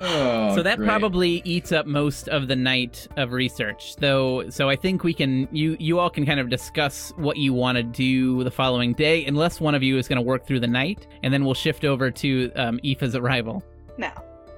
[0.02, 0.88] Oh, so that great.
[0.88, 5.48] probably eats up most of the night of research though so i think we can
[5.52, 9.26] you you all can kind of discuss what you want to do the following day
[9.26, 11.84] unless one of you is going to work through the night and then we'll shift
[11.86, 13.64] over to um, Aoife's arrival
[13.98, 14.12] No,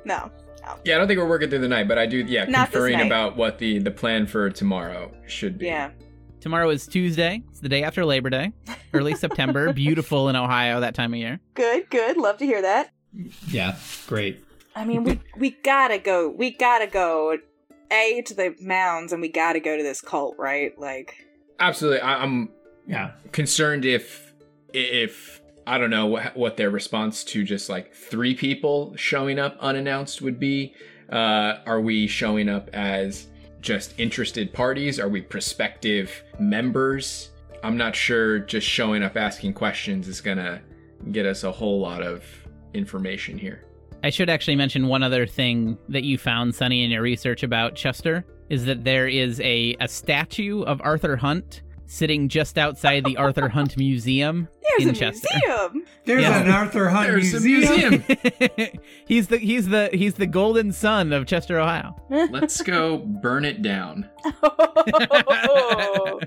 [0.05, 0.31] no.
[0.63, 0.75] no.
[0.85, 2.17] Yeah, I don't think we're working through the night, but I do.
[2.19, 5.65] Yeah, Not conferring about what the the plan for tomorrow should be.
[5.65, 5.89] Yeah.
[6.39, 8.51] tomorrow is tuesday it's the day after labor day
[8.93, 12.17] early september beautiful in ohio that time of year Good, good.
[12.17, 12.91] Love to hear that.
[13.49, 13.75] Yeah,
[14.07, 14.43] great.
[14.75, 16.29] I mean, we we gotta go.
[16.29, 17.37] We gotta go.
[17.93, 20.71] A to the mounds, and we gotta go to this cult, right?
[20.79, 21.13] Like,
[21.59, 21.99] absolutely.
[21.99, 22.49] I, I'm
[22.87, 23.11] Yeah.
[23.33, 24.31] concerned if
[24.73, 29.57] if I don't know what, what their response to just like three people showing up
[29.59, 30.73] unannounced would be.
[31.11, 33.27] Uh, are we showing up as
[33.59, 34.97] just interested parties?
[34.97, 37.31] Are we prospective members?
[37.61, 38.39] I'm not sure.
[38.39, 40.61] Just showing up asking questions is gonna
[41.11, 42.23] get us a whole lot of
[42.73, 43.65] information here.
[44.03, 47.75] I should actually mention one other thing that you found, Sonny, in your research about
[47.75, 53.17] Chester is that there is a, a statue of Arthur Hunt sitting just outside the
[53.17, 54.47] Arthur Hunt Museum
[54.77, 55.27] there's in a Chester.
[55.45, 55.85] museum.
[56.05, 56.41] There's Yeah.
[56.41, 58.03] an Arthur Hunt There's a museum.
[58.07, 58.79] museum.
[59.07, 61.95] he's the he's the he's the golden son of Chester, Ohio.
[62.09, 64.09] Let's go burn it down.
[64.83, 66.19] Oh.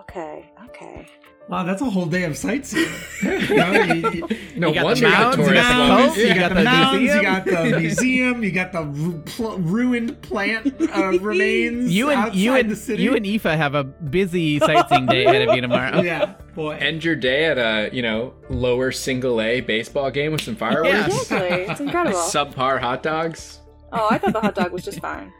[0.00, 1.06] okay, okay.
[1.48, 2.92] Wow, that's a whole day of sightseeing.
[3.22, 5.78] You know, you- you- No You got wonder the you got mounds, you tourists got
[5.78, 7.22] the loving you you got got the the mounds, you museum.
[7.24, 12.34] got the museum, you got the ru- pl- ruined plant uh, remains You and outside
[12.36, 13.02] you and the city.
[13.02, 16.02] you and Aoife have a busy sightseeing day ahead of you tomorrow.
[16.02, 16.76] yeah, boy.
[16.76, 21.06] End your day at a you know lower single A baseball game with some fireworks.
[21.22, 21.62] Exactly.
[21.62, 22.18] It's incredible.
[22.18, 23.60] Subpar hot dogs.
[23.92, 25.32] Oh, I thought the hot dog was just fine.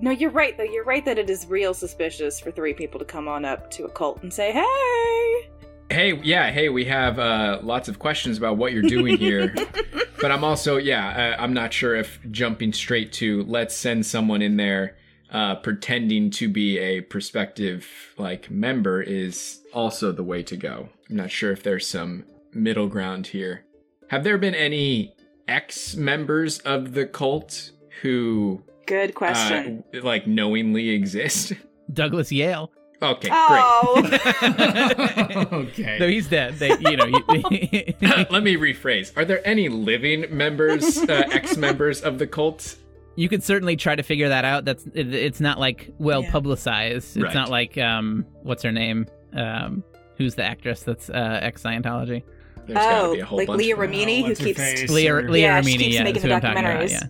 [0.00, 0.64] No, you're right, though.
[0.64, 3.84] You're right that it is real suspicious for three people to come on up to
[3.84, 5.50] a cult and say, hey!
[5.90, 9.54] Hey, yeah, hey, we have uh, lots of questions about what you're doing here,
[10.20, 14.42] but I'm also, yeah, uh, I'm not sure if jumping straight to let's send someone
[14.42, 14.96] in there
[15.30, 17.86] uh, pretending to be a prospective
[18.16, 20.88] like member is also the way to go.
[21.10, 23.64] I'm not sure if there's some middle ground here.
[24.08, 25.14] Have there been any
[25.48, 27.72] ex members of the cult
[28.02, 29.84] who Good question.
[29.94, 31.52] uh, like knowingly exist?
[31.92, 32.70] Douglas Yale.
[33.02, 34.02] Okay, oh!
[35.52, 35.98] okay.
[35.98, 36.54] Though he's dead.
[36.54, 38.00] They, you know, you, great.
[38.30, 39.14] Let me rephrase.
[39.16, 42.76] Are there any living members, uh, ex-members of the cult?
[43.16, 44.64] you could certainly try to figure that out.
[44.64, 46.32] That's it, it's not like well Yeah.
[46.32, 47.16] publicized.
[47.16, 47.34] It's Right.
[47.34, 49.06] not like um what's her name?
[49.34, 49.84] Um
[50.18, 52.24] who's the actress that's uh ex Scientology?
[52.66, 53.80] There's oh, be a whole like bunch Leah of.
[53.82, 54.90] Remini, who keeps.
[54.90, 56.56] Leah, Leah Yeah, she keeps yeah, making the who I'm about.
[56.56, 57.08] documentaries.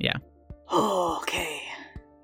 [0.00, 0.14] Yeah.
[0.76, 1.62] Oh, okay.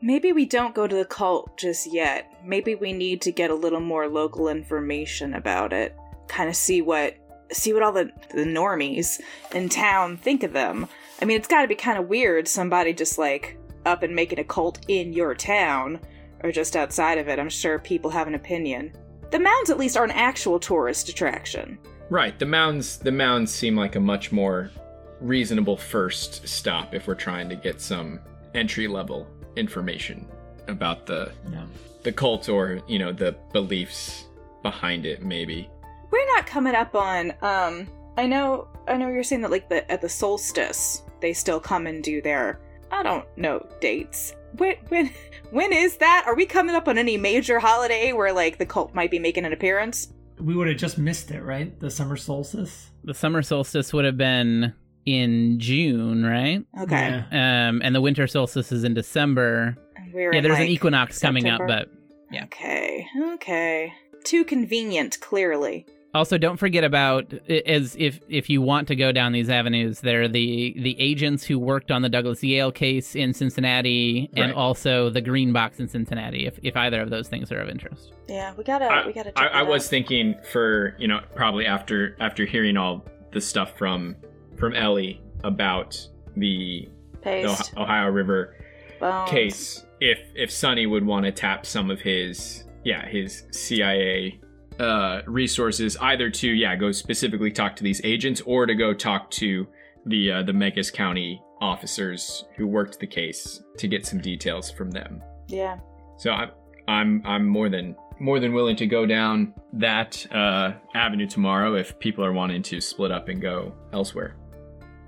[0.02, 2.32] Maybe we don't go to the cult just yet.
[2.44, 5.96] Maybe we need to get a little more local information about it.
[6.26, 7.16] Kind of see what
[7.52, 9.20] see what all the the normies
[9.54, 10.88] in town think of them.
[11.22, 14.40] I mean, it's got to be kind of weird somebody just like up and making
[14.40, 16.00] a cult in your town
[16.42, 17.38] or just outside of it.
[17.38, 18.92] I'm sure people have an opinion.
[19.30, 21.78] The mounds at least are an actual tourist attraction.
[22.08, 22.36] Right.
[22.36, 22.98] The mounds.
[22.98, 24.72] The mounds seem like a much more
[25.20, 28.18] reasonable first stop if we're trying to get some
[28.54, 29.26] entry level
[29.56, 30.26] information
[30.68, 31.64] about the Yeah.
[32.02, 34.24] the cult or you know the beliefs
[34.62, 35.22] behind it.
[35.22, 35.68] Maybe.
[36.10, 39.88] We're not coming up on um I know I know you're saying that like the
[39.90, 44.34] at the solstice they still come and do their I don't know dates.
[44.56, 45.10] When when
[45.50, 46.24] when is that?
[46.26, 49.44] Are we coming up on any major holiday where like the cult might be making
[49.44, 50.12] an appearance?
[50.40, 51.78] We would have just missed it, right?
[51.80, 52.90] The summer solstice.
[53.04, 54.72] The summer solstice would have been
[55.06, 56.64] in June, right?
[56.80, 57.24] Okay.
[57.30, 57.68] Yeah.
[57.68, 59.76] Um, and the winter solstice is in December.
[60.12, 61.88] We're yeah, in, there's an like, equinox coming up, but
[62.30, 62.44] yeah.
[62.44, 63.06] Okay.
[63.34, 63.92] Okay.
[64.24, 65.86] Too convenient, clearly.
[66.12, 70.22] Also, don't forget about as if if you want to go down these avenues, there
[70.22, 75.08] are the the agents who worked on the Douglas Yale case in Cincinnati, and also
[75.08, 76.46] the Green Box in Cincinnati.
[76.46, 78.12] If if either of those things are of interest.
[78.28, 79.30] Yeah, we gotta I, we gotta.
[79.38, 83.40] I, check I that was thinking for you know probably after after hearing all the
[83.40, 84.16] stuff from
[84.60, 85.98] from Ellie about
[86.36, 86.88] the,
[87.22, 87.72] Paste.
[87.76, 88.54] Ohio- River
[89.00, 89.30] bones.
[89.30, 94.40] case, if if Sonny would want to tap some of his yeah his CIA
[94.78, 99.30] uh, resources either to yeah go specifically talk to these agents or to go talk
[99.32, 99.66] to
[100.06, 104.90] the uh, the Memphis County officers who worked the case to get some details from
[104.90, 105.22] them.
[105.48, 105.78] Yeah.
[106.16, 106.50] So I'm
[106.88, 111.98] I'm I'm more than more than willing to go down that uh, avenue tomorrow if
[111.98, 114.36] people are wanting to split up and go elsewhere.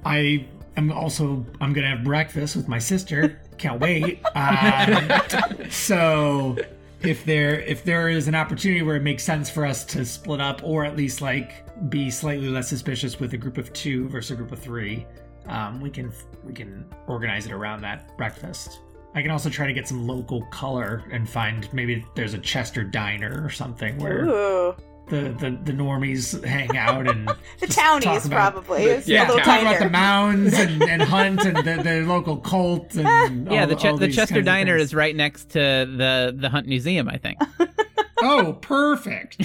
[0.05, 0.47] I
[0.77, 3.41] am also I'm gonna have breakfast with my sister.
[3.59, 4.21] Can't wait.
[4.35, 6.57] Um, so
[7.03, 10.41] if there if there is an opportunity where it makes sense for us to split
[10.41, 14.33] up or at least like be slightly less suspicious with a group of two versus
[14.33, 15.07] a group of three,
[15.47, 16.13] um, we can
[16.45, 18.81] we can organize it around that breakfast.
[19.15, 22.83] I can also try to get some local color and find maybe there's a Chester
[22.83, 24.75] diner or something where Ooh.
[25.09, 27.29] The, the, the normies hang out and
[27.61, 28.85] The just talk townies about- probably.
[28.85, 32.39] It's Yeah, a little talk about the mounds and, and hunt and the, the local
[32.39, 36.35] cult and yeah, all- the Ch- all the Chester Diner is right next to the
[36.35, 37.39] the Hunt Museum, I think.
[38.23, 39.37] oh perfect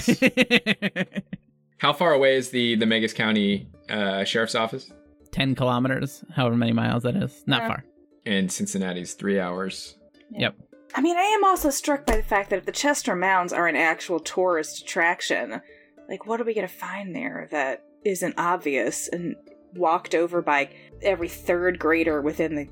[1.78, 4.90] How far away is the the Meigs County uh, Sheriff's Office?
[5.32, 7.68] Ten kilometers, however many miles that is, not Yeah.
[7.68, 7.84] far.
[8.24, 9.96] And Cincinnati's three hours.
[10.30, 10.56] Yep.
[10.94, 13.66] I mean, I am also struck by the fact that if the Chester Mounds are
[13.66, 15.60] an actual tourist attraction,
[16.08, 19.36] like, what are we going to find there that isn't obvious and
[19.74, 20.70] walked over by
[21.02, 22.68] every third grader within the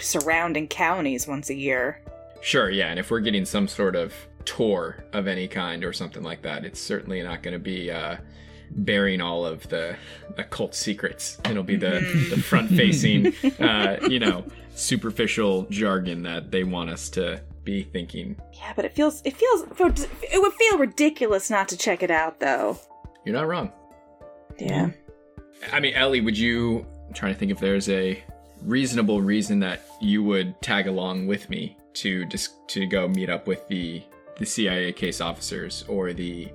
[0.00, 2.02] surrounding counties once a year?
[2.40, 4.14] Sure, yeah, and if we're getting some sort of
[4.44, 8.16] tour of any kind or something like that, it's certainly not going to be uh,
[8.70, 9.96] bearing all of the
[10.38, 11.38] occult secrets.
[11.44, 12.00] It'll be the,
[12.30, 14.44] the front facing, uh, you know,
[14.74, 18.40] superficial jargon that they want us to be thinking.
[18.54, 22.40] Yeah, but it feels it feels it would feel ridiculous not to check it out,
[22.40, 22.78] though.
[23.26, 23.70] You're not wrong.
[24.58, 24.90] Yeah.
[25.70, 26.86] I mean, Ellie, would you?
[27.06, 28.22] I'm trying to think if there's a
[28.62, 33.46] reasonable reason that you would tag along with me to just to go meet up
[33.46, 34.02] with the
[34.38, 36.50] the CIA case officers or the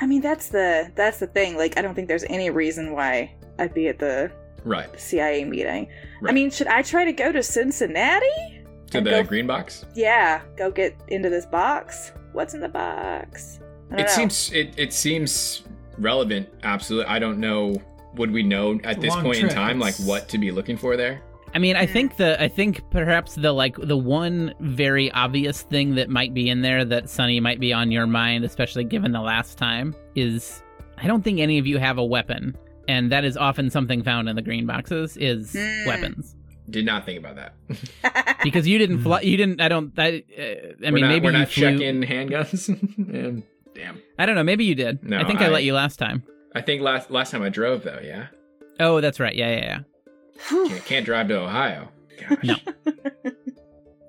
[0.00, 1.56] I mean, that's the that's the thing.
[1.56, 4.30] Like, I don't think there's any reason why I'd be at the
[4.64, 5.88] right CIA meeting.
[6.24, 8.55] I mean, should I try to go to Cincinnati?
[8.90, 9.84] To the go- green box.
[9.94, 12.12] Yeah, go get into this box.
[12.32, 13.60] What's in the box?
[13.90, 14.06] It know.
[14.06, 15.62] seems it, it seems
[15.98, 16.48] relevant.
[16.62, 17.06] Absolutely.
[17.12, 17.80] I don't know.
[18.14, 20.76] Would we know at a this long point in time like what to be looking
[20.76, 21.20] for there?
[21.54, 21.92] I mean, I Hmm.
[21.92, 26.48] think the I think perhaps the like the one very obvious thing that might be
[26.48, 30.62] in there that Sonny might be on your mind, especially given the last time, is
[30.98, 32.56] I don't think any of you have a weapon,
[32.88, 35.86] and that is often something found in the green boxes is Hmm.
[35.88, 36.35] weapons.
[36.68, 37.54] Did not think about that.
[38.42, 39.60] Because you didn't fly, you didn't.
[39.60, 39.92] I don't.
[39.98, 41.72] I, uh, I we're mean, not, maybe we're you not flew.
[41.78, 42.68] checking handguns.
[43.14, 43.42] And-
[43.74, 44.00] Damn.
[44.18, 44.44] I don't know.
[44.44, 45.02] Maybe you did.
[45.02, 46.22] No, I think I, I- let you last time.
[46.54, 47.98] I think last last time I drove though.
[48.02, 48.28] Yeah.
[48.78, 49.34] Oh, that's right.
[49.34, 49.80] Yeah, yeah, yeah.
[50.68, 51.88] Can't, can't drive to Ohio.
[52.20, 52.38] Gosh.
[52.44, 52.54] No.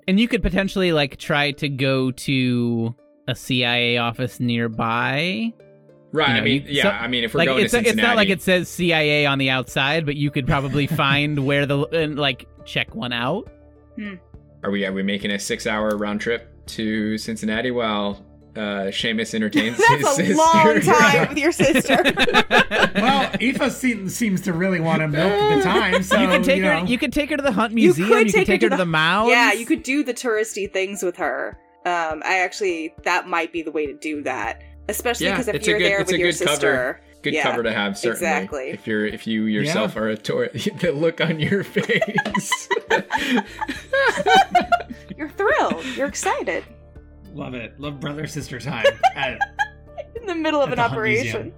[0.06, 2.94] And you could potentially like try to go to
[3.26, 5.52] a CIA office nearby.
[6.12, 6.28] Right.
[6.30, 6.82] You I mean, you- yeah.
[6.84, 8.68] so- I mean, if we're like going it's to Cincinnati, it's not like it says
[8.68, 13.12] CIA on the outside, but you could probably find where the and like check one
[13.12, 13.50] out.
[14.62, 18.24] Are we are we making a six hour round trip to Cincinnati while
[18.56, 20.34] uh Seamus entertains his That's a sister?
[20.34, 22.02] long time with your sister.
[22.94, 26.62] well Aoife seems, seems to really want to milk the time so you could take
[26.62, 26.80] know.
[26.80, 26.86] her.
[26.86, 28.08] You could take her to the Hunt You Museum.
[28.08, 29.30] could You take could take her her to to the the- mounds.
[29.30, 31.58] yeah, you could do the touristy things with her.
[31.86, 35.54] Um, I actually that might be the way to do that, especially Yeah, because if
[35.56, 36.50] it's you're good- there it's a with your good cover.
[36.56, 37.00] sister.
[37.22, 38.16] Good Yeah, cover to have, certainly.
[38.28, 38.70] exactly.
[38.70, 42.68] If you're if you yourself are a tourist, the look on your face.
[45.16, 45.84] You're thrilled.
[45.96, 46.64] You're excited
[47.34, 49.38] love it love brother sister time At-
[50.20, 51.52] in the middle of an operation.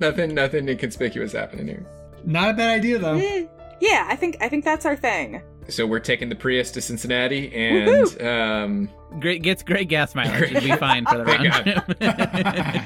[0.00, 1.84] nothing nothing inconspicuous happening here.
[2.24, 3.48] not a bad idea though Mm,
[3.80, 5.42] yeah, I think I think that's our thing.
[5.68, 8.88] So we're taking the Prius to Cincinnati, and um,
[9.20, 10.50] Great gets great gas mileage.
[10.50, 11.96] It'll be fine for the Thank round trip.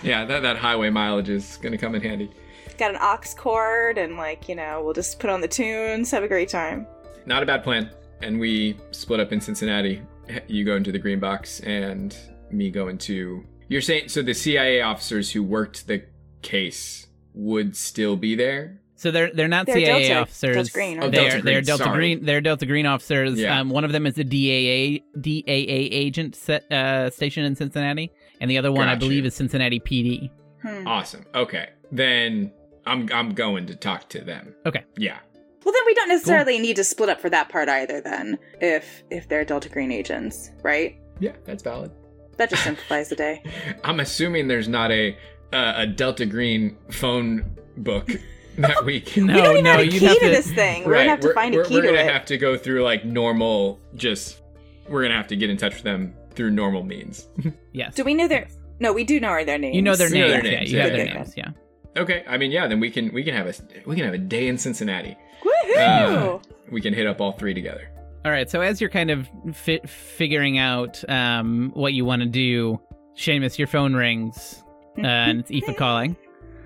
[0.04, 2.30] yeah, that that highway mileage is gonna come in handy.
[2.78, 6.22] Got an aux cord, and like, you know, we'll just put on the tunes, have
[6.22, 6.86] a great time.
[7.24, 7.90] Not a bad plan.
[8.22, 10.02] And we split up in Cincinnati.
[10.46, 12.16] You go into the green box, and
[12.50, 13.44] me go into.
[13.68, 16.04] You're saying so the CIA officers who worked the
[16.42, 18.80] case would still be there.
[18.98, 20.54] So they're they're not They're CIA Delta- officers.
[20.56, 21.96] Delta Green, Oh, they're Delta they're Green, Delta sorry.
[21.96, 22.24] Green.
[22.24, 23.38] They're Delta Green officers.
[23.38, 23.60] Yeah.
[23.60, 28.50] Um, one of them is a DEA DEA agent set uh, station in Cincinnati, and
[28.50, 30.30] the other one I believe is Cincinnati PD.
[30.62, 30.86] Hmm.
[30.86, 31.24] Awesome.
[31.34, 32.50] Okay, then
[32.86, 34.54] I'm I'm going to talk to them.
[34.64, 34.84] Okay.
[34.96, 35.18] Yeah.
[35.64, 38.00] Well, then we don't necessarily need to split up for that part either.
[38.00, 40.96] Then, if if they're Delta Green agents, right?
[41.20, 41.90] Yeah, that's valid.
[42.38, 43.42] That just simplifies the day.
[43.84, 45.16] I'm assuming there's not a
[45.52, 47.44] uh, a Delta Green phone
[47.78, 48.08] book
[48.62, 49.26] that we can.
[49.26, 50.84] No, we don't even no, have a you'd key have to to- this thing.
[50.84, 52.82] We're gonna have to we're, find we're, a key we're gonna have to go through
[52.84, 53.78] like normal.
[53.94, 54.40] Just
[54.88, 57.28] we're gonna have to get in touch with them through normal means.
[57.72, 57.94] Yes.
[57.94, 58.48] Do we know their?
[58.80, 59.76] No, we do know their names.
[59.76, 60.42] You know their You know names.
[60.42, 61.12] their yeah, names, you have yeah, their yeah.
[61.14, 61.34] names.
[61.36, 61.50] Yeah.
[61.98, 62.24] okay.
[62.26, 62.66] I mean, yeah.
[62.68, 63.54] Then we can we can have a
[63.86, 65.14] we can have a day in Cincinnati.
[65.44, 66.36] Woohoo!
[66.36, 66.38] Uh,
[66.70, 67.90] we can hit up all three together.
[68.24, 68.50] All right.
[68.50, 72.80] So as you're kind of fi- figuring out um, what you want to do,
[73.16, 74.62] Seamus, your phone rings,
[74.98, 76.16] uh, and it's Aoife calling.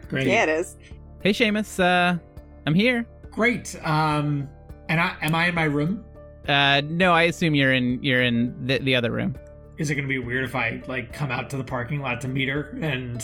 [0.08, 0.28] Great.
[0.28, 0.76] yeah, it is.
[1.22, 2.18] Hey, Seamus, uh,
[2.66, 3.06] I'm here.
[3.30, 3.76] Great.
[3.84, 4.48] Um,
[4.88, 6.04] and I am I in my room?
[6.48, 9.36] Uh, no, I assume you're in you're in the, the other room.
[9.76, 12.28] Is it gonna be weird if I like come out to the parking lot to
[12.28, 13.22] meet her and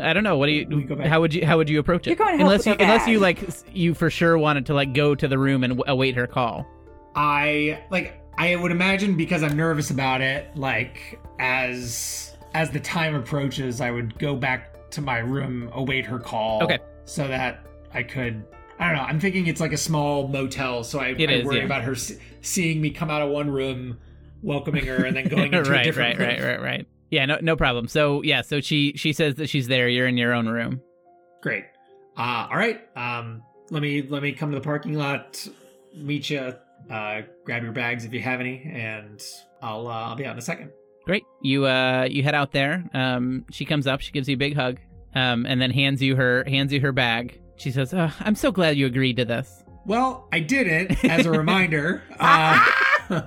[0.00, 0.36] I don't know.
[0.36, 0.84] What do you?
[0.84, 1.06] Go back.
[1.06, 1.46] How would you?
[1.46, 2.10] How would you approach it?
[2.10, 3.38] You're going to help unless you her unless you like
[3.72, 6.66] you for sure wanted to like go to the room and w- await her call.
[7.14, 13.14] I like I would imagine because I'm nervous about it, like as as the time
[13.14, 16.62] approaches, I would go back to my room, await her call.
[16.62, 16.78] Okay.
[17.06, 18.44] So that I could
[18.78, 19.02] I don't know.
[19.02, 21.64] I'm thinking it's like a small motel, so I, I is, worry yeah.
[21.64, 23.98] about her s- seeing me come out of one room,
[24.42, 26.46] welcoming her, and then going into a right, different right, room.
[26.46, 26.86] right, right, right.
[27.10, 27.88] Yeah, no, no problem.
[27.88, 29.88] So yeah, so she she says that she's there.
[29.88, 30.82] You're in your own room.
[31.40, 31.64] Great.
[32.18, 32.80] Uh, all right.
[32.96, 35.46] Um, let me let me come to the parking lot,
[35.94, 36.54] meet you,
[36.90, 39.24] uh, grab your bags if you have any, and
[39.62, 40.70] I'll uh, I'll be out in a second.
[41.06, 41.24] Great.
[41.40, 42.84] You uh you head out there.
[42.92, 44.00] Um, she comes up.
[44.00, 44.80] She gives you a big hug.
[45.16, 47.40] Um, and then hands you her hands you her bag.
[47.56, 51.24] She says, oh, "I'm so glad you agreed to this." Well, I did it as
[51.24, 52.02] a reminder.
[52.20, 52.62] Uh,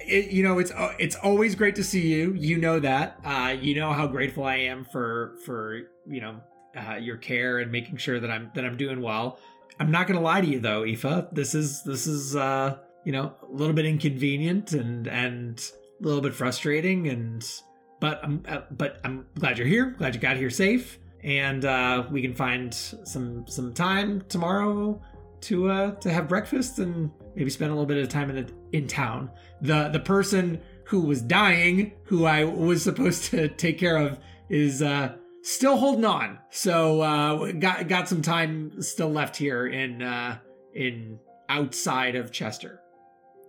[0.00, 2.32] it, you know, it's uh, it's always great to see you.
[2.32, 3.20] You know that.
[3.22, 6.40] Uh, you know how grateful I am for for you know
[6.74, 9.38] uh, your care and making sure that I'm that I'm doing well.
[9.78, 11.26] I'm not gonna lie to you though, Aoife.
[11.32, 15.70] This is this is uh, you know a little bit inconvenient and and
[16.00, 17.44] a little bit frustrating and
[18.00, 19.94] but I'm uh, but I'm glad you're here.
[19.98, 25.00] Glad you got here safe, and uh, we can find some some time tomorrow
[25.42, 28.86] to uh to have breakfast and maybe spend a little bit of time in in
[28.86, 29.30] town.
[29.60, 34.82] The the person who was dying, who I was supposed to take care of, is
[34.82, 36.38] uh still holding on.
[36.50, 40.38] So uh got got some time still left here in uh
[40.74, 42.79] in outside of Chester.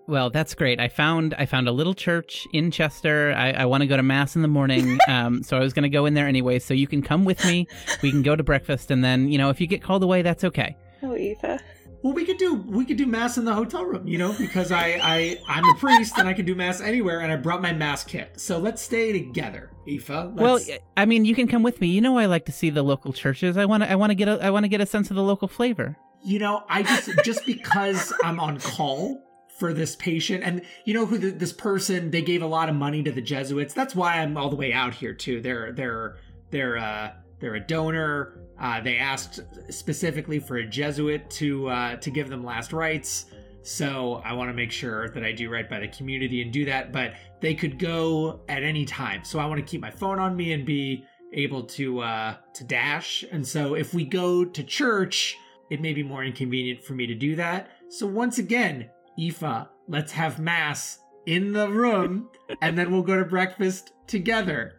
[0.07, 0.79] Well, that's great.
[0.79, 3.33] I found I found a little church in Chester.
[3.35, 5.83] I, I want to go to mass in the morning, um, so I was going
[5.83, 6.59] to go in there anyway.
[6.59, 7.67] So you can come with me.
[8.01, 10.43] We can go to breakfast, and then you know if you get called away, that's
[10.43, 10.75] okay.
[11.03, 11.61] Oh, Aoife.
[12.03, 14.71] Well, we could do we could do mass in the hotel room, you know, because
[14.71, 17.73] I I I'm a priest and I can do mass anywhere, and I brought my
[17.73, 18.39] mass kit.
[18.39, 20.09] So let's stay together, Aoife.
[20.09, 20.59] Well,
[20.97, 21.87] I mean, you can come with me.
[21.87, 23.55] You know, I like to see the local churches.
[23.55, 25.15] I want to I want to get a I want to get a sense of
[25.15, 25.95] the local flavor.
[26.23, 29.21] you know, I just just because I'm on call
[29.61, 32.73] for this patient, and you know who the, this person they gave a lot of
[32.73, 33.75] money to the Jesuits.
[33.75, 35.39] That's why I'm all the way out here too.
[35.39, 36.17] They're they're
[36.49, 38.39] they're uh they're a donor.
[38.59, 39.39] Uh, they asked
[39.69, 43.27] specifically for a Jesuit to uh, to give them last rites.
[43.61, 46.65] So I want to make sure that I do right by the community and do
[46.65, 46.91] that.
[46.91, 49.23] But they could go at any time.
[49.23, 52.63] So I want to keep my phone on me and be able to uh, to
[52.63, 53.23] dash.
[53.31, 55.37] And so if we go to church,
[55.69, 57.69] it may be more inconvenient for me to do that.
[57.89, 58.89] So once again,
[59.19, 62.29] Aoife, let's have mass in the room,
[62.61, 64.73] and then we'll go to breakfast together.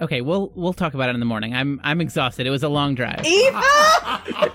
[0.00, 1.54] Okay, we'll we'll talk about it in the morning.
[1.54, 2.46] I'm I'm exhausted.
[2.46, 3.24] It was a long drive.
[3.24, 4.50] Aoife!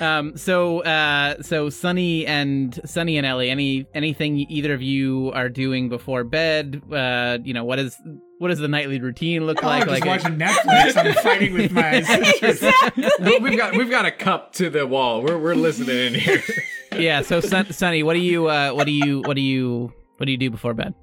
[0.00, 5.50] Um, so uh, so Sonny and Sonny and Ellie, any anything either of you are
[5.50, 6.82] doing before bed?
[6.90, 8.00] Uh, you know, what is
[8.40, 9.86] what does the nightly routine look Oh, like?
[9.86, 10.96] just like watching Netflix.
[10.96, 12.62] I'm fighting with my sisters.
[12.62, 13.38] exactly.
[13.38, 15.22] we've got we've got a cup to the wall.
[15.22, 16.42] We're we're listening in here.
[16.98, 17.20] yeah.
[17.20, 20.32] So Sun, Sonny, what do you uh, what do you what do you what do
[20.32, 20.94] you do before bed?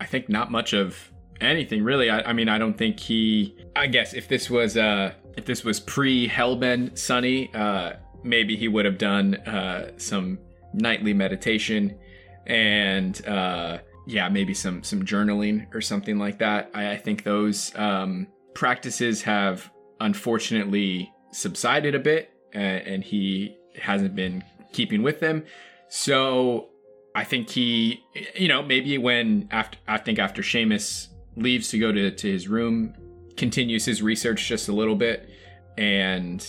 [0.00, 1.10] I think not much of
[1.40, 2.10] anything really.
[2.10, 3.56] I, I mean, I don't think he.
[3.74, 8.68] I guess if this was uh if this was pre Hellbend Sonny, uh, maybe he
[8.68, 10.38] would have done uh, some
[10.72, 11.98] nightly meditation
[12.46, 16.70] and uh, yeah, maybe some some journaling or something like that.
[16.74, 19.70] I, I think those um, practices have
[20.00, 25.44] unfortunately subsided a bit, and he hasn't been keeping with them.
[25.88, 26.68] So
[27.14, 28.04] I think he,
[28.34, 32.48] you know, maybe when after I think after Seamus leaves to go to to his
[32.48, 32.94] room,
[33.36, 35.28] continues his research just a little bit,
[35.78, 36.46] and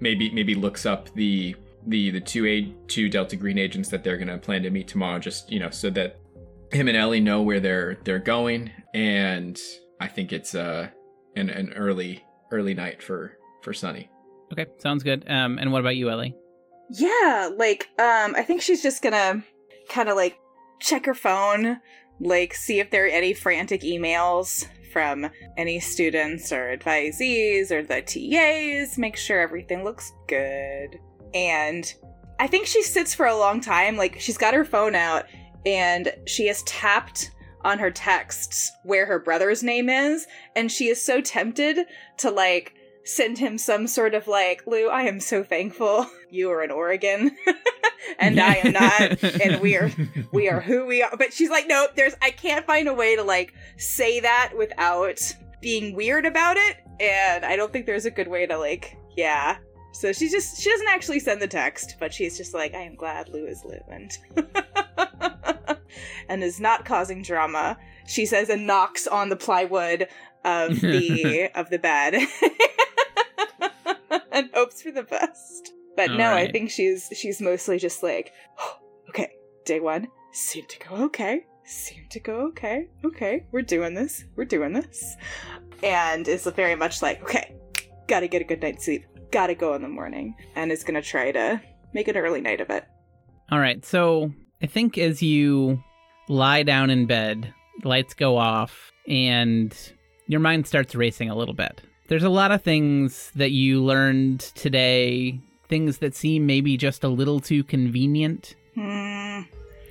[0.00, 1.56] maybe maybe looks up the
[1.86, 5.18] the the two a two Delta Green agents that they're gonna plan to meet tomorrow,
[5.18, 6.18] just you know, so that
[6.72, 9.58] him and Ellie know where they're they're going, and
[10.00, 10.88] I think it's uh
[11.36, 14.10] an an early early night for for Sonny.
[14.52, 15.24] Okay, sounds good.
[15.28, 16.34] Um, and what about you, Ellie?
[16.90, 19.44] Yeah, like um I think she's just gonna
[19.88, 20.38] kind of like
[20.80, 21.78] check her phone,
[22.20, 28.02] like see if there are any frantic emails from any students or advisees or the
[28.02, 30.98] TAs, make sure everything looks good.
[31.34, 31.92] And
[32.40, 35.26] I think she sits for a long time, like she's got her phone out
[35.68, 37.30] and she has tapped
[37.62, 40.26] on her texts where her brother's name is,
[40.56, 41.86] and she is so tempted
[42.16, 42.74] to like
[43.04, 47.36] send him some sort of like, Lou, I am so thankful you are in Oregon.
[48.18, 49.90] and I am not, and we are
[50.32, 51.14] we are who we are.
[51.18, 55.20] But she's like, nope, there's I can't find a way to like say that without
[55.60, 56.78] being weird about it.
[56.98, 59.58] And I don't think there's a good way to like, yeah.
[59.92, 62.94] So she just she doesn't actually send the text, but she's just like, I am
[62.94, 64.10] glad Lou is living.
[66.28, 67.78] and is not causing drama.
[68.06, 70.08] She says and knocks on the plywood
[70.44, 72.14] of the of the bed.
[74.32, 75.72] and hopes for the best.
[75.96, 79.32] But All no, I think she's she's mostly just like, oh, okay,
[79.64, 84.44] day one seemed to go okay, seemed to go okay, okay, we're doing this, we're
[84.44, 85.16] doing this,
[85.82, 87.56] and is very much like, okay,
[88.06, 91.32] gotta get a good night's sleep, gotta go in the morning, and is gonna try
[91.32, 91.60] to
[91.92, 92.84] make an early night of it.
[93.50, 95.82] All right, so I think as you
[96.28, 97.52] lie down in bed,
[97.84, 99.76] lights go off, and
[100.26, 101.80] your mind starts racing a little bit.
[102.08, 107.08] There's a lot of things that you learned today, things that seem maybe just a
[107.08, 109.40] little too convenient, Hmm.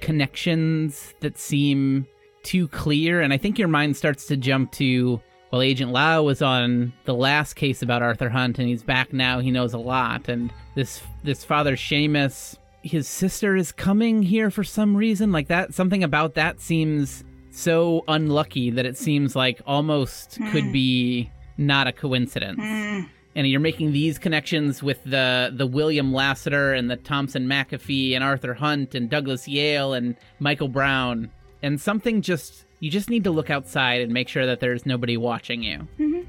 [0.02, 2.08] connections that seem
[2.44, 6.42] too clear, and I think your mind starts to jump to well, Agent Lau was
[6.42, 9.40] on the last case about Arthur Hunt, and he's back now.
[9.40, 12.58] He knows a lot, and this this Father Seamus,
[12.88, 15.32] his sister is coming here for some reason.
[15.32, 21.32] Like that, something about that seems so unlucky that it seems like almost could be
[21.58, 22.60] not a coincidence.
[22.62, 23.02] Hmm.
[23.36, 28.24] And you're making these connections with the the William Lassiter and the Thompson McAfee and
[28.24, 31.30] Arthur Hunt and Douglas Yale and Michael Brown,
[31.62, 35.18] and something just you just need to look outside and make sure that there's nobody
[35.18, 35.88] watching you.
[36.00, 36.26] Mhm.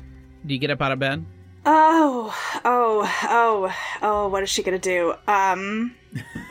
[0.46, 1.24] Do you get up out of bed?
[1.66, 5.14] Oh, oh, oh, oh, what is she gonna do?
[5.26, 5.94] Um,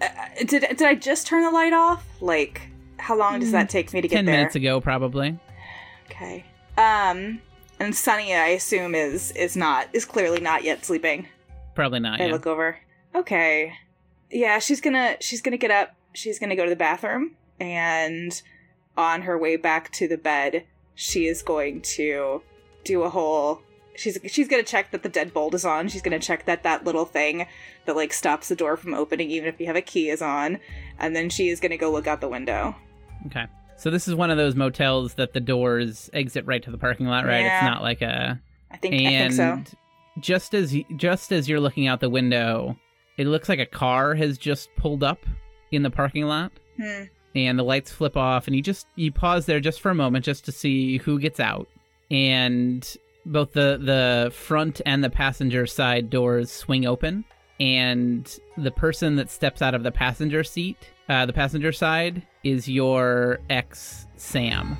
[0.00, 0.08] uh,
[0.44, 2.04] did, did I just turn the light off?
[2.20, 2.62] Like,
[2.98, 4.36] how long does that take me to get Ten there?
[4.36, 5.38] minutes ago, probably.
[6.10, 6.44] Okay.
[6.76, 7.40] Um,
[7.80, 11.28] and Sonny, I assume, is is not, is clearly not yet sleeping.
[11.74, 12.20] Probably not.
[12.20, 12.32] I Yeah.
[12.32, 12.78] look over.
[13.14, 13.72] Okay.
[14.30, 15.94] Yeah, she's gonna she's gonna get up.
[16.12, 18.40] She's gonna go to the bathroom, and
[18.96, 20.64] on her way back to the bed,
[20.94, 22.42] she is going to
[22.84, 23.62] do a whole.
[23.96, 25.88] She's she's gonna check that the deadbolt is on.
[25.88, 27.46] She's gonna check that that little thing
[27.86, 30.58] that like stops the door from opening, even if you have a key, is on.
[30.98, 32.74] And then she is gonna go look out the window.
[33.26, 33.46] Okay.
[33.76, 37.06] So this is one of those motels that the doors exit right to the parking
[37.06, 37.40] lot, right?
[37.40, 37.58] Yeah.
[37.58, 38.40] It's not like a
[38.70, 39.76] I think and I think so.
[40.20, 42.76] just as just as you're looking out the window,
[43.16, 45.18] it looks like a car has just pulled up
[45.70, 47.04] in the parking lot, Hmm.
[47.36, 50.24] and the lights flip off, and you just you pause there just for a moment
[50.24, 51.68] just to see who gets out,
[52.10, 57.24] and both the the front and the passenger side doors swing open,
[57.60, 60.76] and the person that steps out of the passenger seat,
[61.08, 64.76] uh, the passenger side, is your ex Sam.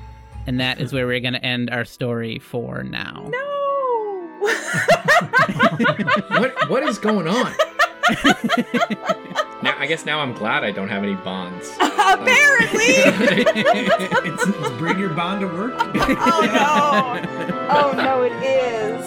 [0.47, 3.27] And that is where we're going to end our story for now.
[3.27, 3.39] No.
[6.39, 7.51] what what is going on?
[9.75, 11.75] now I guess now I'm glad I don't have any bonds.
[11.79, 12.95] Apparently.
[13.55, 15.73] it's, it's bring your bond to work.
[15.79, 17.67] oh no.
[17.69, 19.05] Oh no, it is.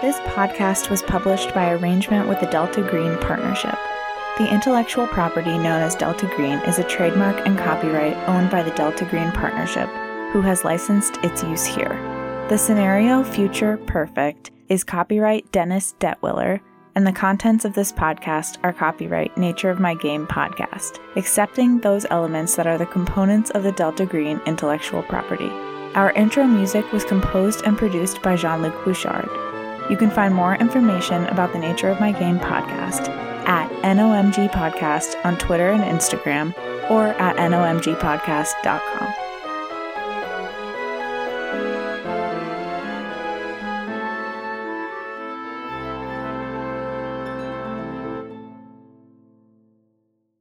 [0.00, 3.76] This podcast was published by arrangement with the Delta Green Partnership.
[4.38, 8.70] The intellectual property known as Delta Green is a trademark and copyright owned by the
[8.70, 9.88] Delta Green Partnership,
[10.32, 11.96] who has licensed its use here.
[12.48, 16.60] The scenario Future Perfect is copyright Dennis Detwiller,
[16.98, 22.04] and the contents of this podcast are copyright Nature of My Game podcast, excepting those
[22.10, 25.48] elements that are the components of the Delta Green intellectual property.
[25.94, 29.28] Our intro music was composed and produced by Jean Luc Bouchard.
[29.88, 33.06] You can find more information about the Nature of My Game podcast
[33.46, 36.52] at NOMG Podcast on Twitter and Instagram
[36.90, 39.27] or at nomgpodcast.com.